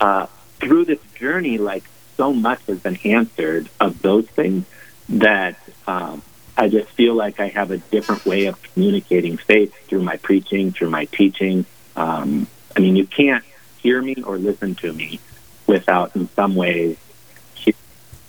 Uh, 0.00 0.26
through 0.60 0.84
this 0.84 1.00
journey, 1.14 1.58
like 1.58 1.84
so 2.18 2.34
much 2.34 2.60
has 2.66 2.80
been 2.80 2.98
answered 3.04 3.70
of 3.80 4.02
those 4.02 4.26
things 4.26 4.66
that 5.08 5.56
um, 5.86 6.20
I 6.56 6.68
just 6.68 6.90
feel 6.90 7.14
like 7.14 7.40
I 7.40 7.48
have 7.48 7.70
a 7.70 7.78
different 7.78 8.26
way 8.26 8.46
of 8.46 8.60
communicating 8.60 9.38
faith 9.38 9.72
through 9.86 10.02
my 10.02 10.16
preaching, 10.18 10.72
through 10.72 10.90
my 10.90 11.06
teaching. 11.06 11.64
Um, 11.96 12.46
I 12.76 12.80
mean, 12.80 12.96
you 12.96 13.06
can't 13.06 13.44
hear 13.80 14.02
me 14.02 14.16
or 14.22 14.36
listen 14.36 14.74
to 14.76 14.92
me 14.92 15.20
without, 15.66 16.14
in 16.16 16.28
some 16.30 16.54
ways, 16.54 16.98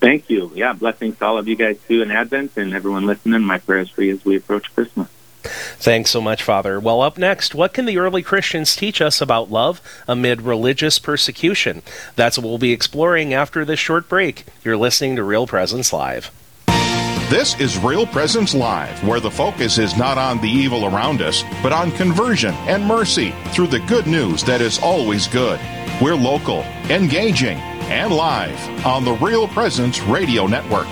Thank 0.00 0.30
you. 0.30 0.52
Yeah, 0.54 0.72
blessings 0.72 1.18
to 1.18 1.26
all 1.26 1.36
of 1.36 1.46
you 1.46 1.56
guys 1.56 1.76
too 1.86 2.00
in 2.00 2.10
Advent 2.10 2.52
and 2.56 2.72
everyone 2.72 3.04
listening. 3.04 3.42
My 3.42 3.58
prayers 3.58 3.90
for 3.90 4.02
you 4.02 4.14
as 4.14 4.24
we 4.24 4.36
approach 4.36 4.74
Christmas. 4.74 5.10
Thanks 5.42 6.10
so 6.10 6.20
much, 6.20 6.42
Father. 6.42 6.78
Well, 6.78 7.00
up 7.00 7.18
next, 7.18 7.54
what 7.54 7.72
can 7.72 7.86
the 7.86 7.98
early 7.98 8.22
Christians 8.22 8.76
teach 8.76 9.00
us 9.00 9.20
about 9.20 9.50
love 9.50 9.80
amid 10.06 10.42
religious 10.42 10.98
persecution? 10.98 11.82
That's 12.16 12.38
what 12.38 12.46
we'll 12.46 12.58
be 12.58 12.72
exploring 12.72 13.34
after 13.34 13.64
this 13.64 13.80
short 13.80 14.08
break. 14.08 14.44
You're 14.64 14.76
listening 14.76 15.16
to 15.16 15.22
Real 15.22 15.46
Presence 15.46 15.92
Live. 15.92 16.30
This 17.32 17.58
is 17.58 17.78
Real 17.78 18.06
Presence 18.06 18.54
Live, 18.54 19.02
where 19.08 19.18
the 19.18 19.30
focus 19.30 19.78
is 19.78 19.96
not 19.96 20.18
on 20.18 20.38
the 20.42 20.50
evil 20.50 20.84
around 20.84 21.22
us, 21.22 21.42
but 21.62 21.72
on 21.72 21.90
conversion 21.92 22.54
and 22.68 22.84
mercy 22.84 23.34
through 23.52 23.68
the 23.68 23.80
good 23.80 24.06
news 24.06 24.44
that 24.44 24.60
is 24.60 24.78
always 24.80 25.28
good. 25.28 25.58
We're 26.02 26.14
local, 26.14 26.60
engaging, 26.90 27.56
and 27.88 28.12
live 28.12 28.86
on 28.86 29.04
the 29.04 29.12
Real 29.14 29.48
Presence 29.48 30.00
Radio 30.02 30.46
Network. 30.46 30.88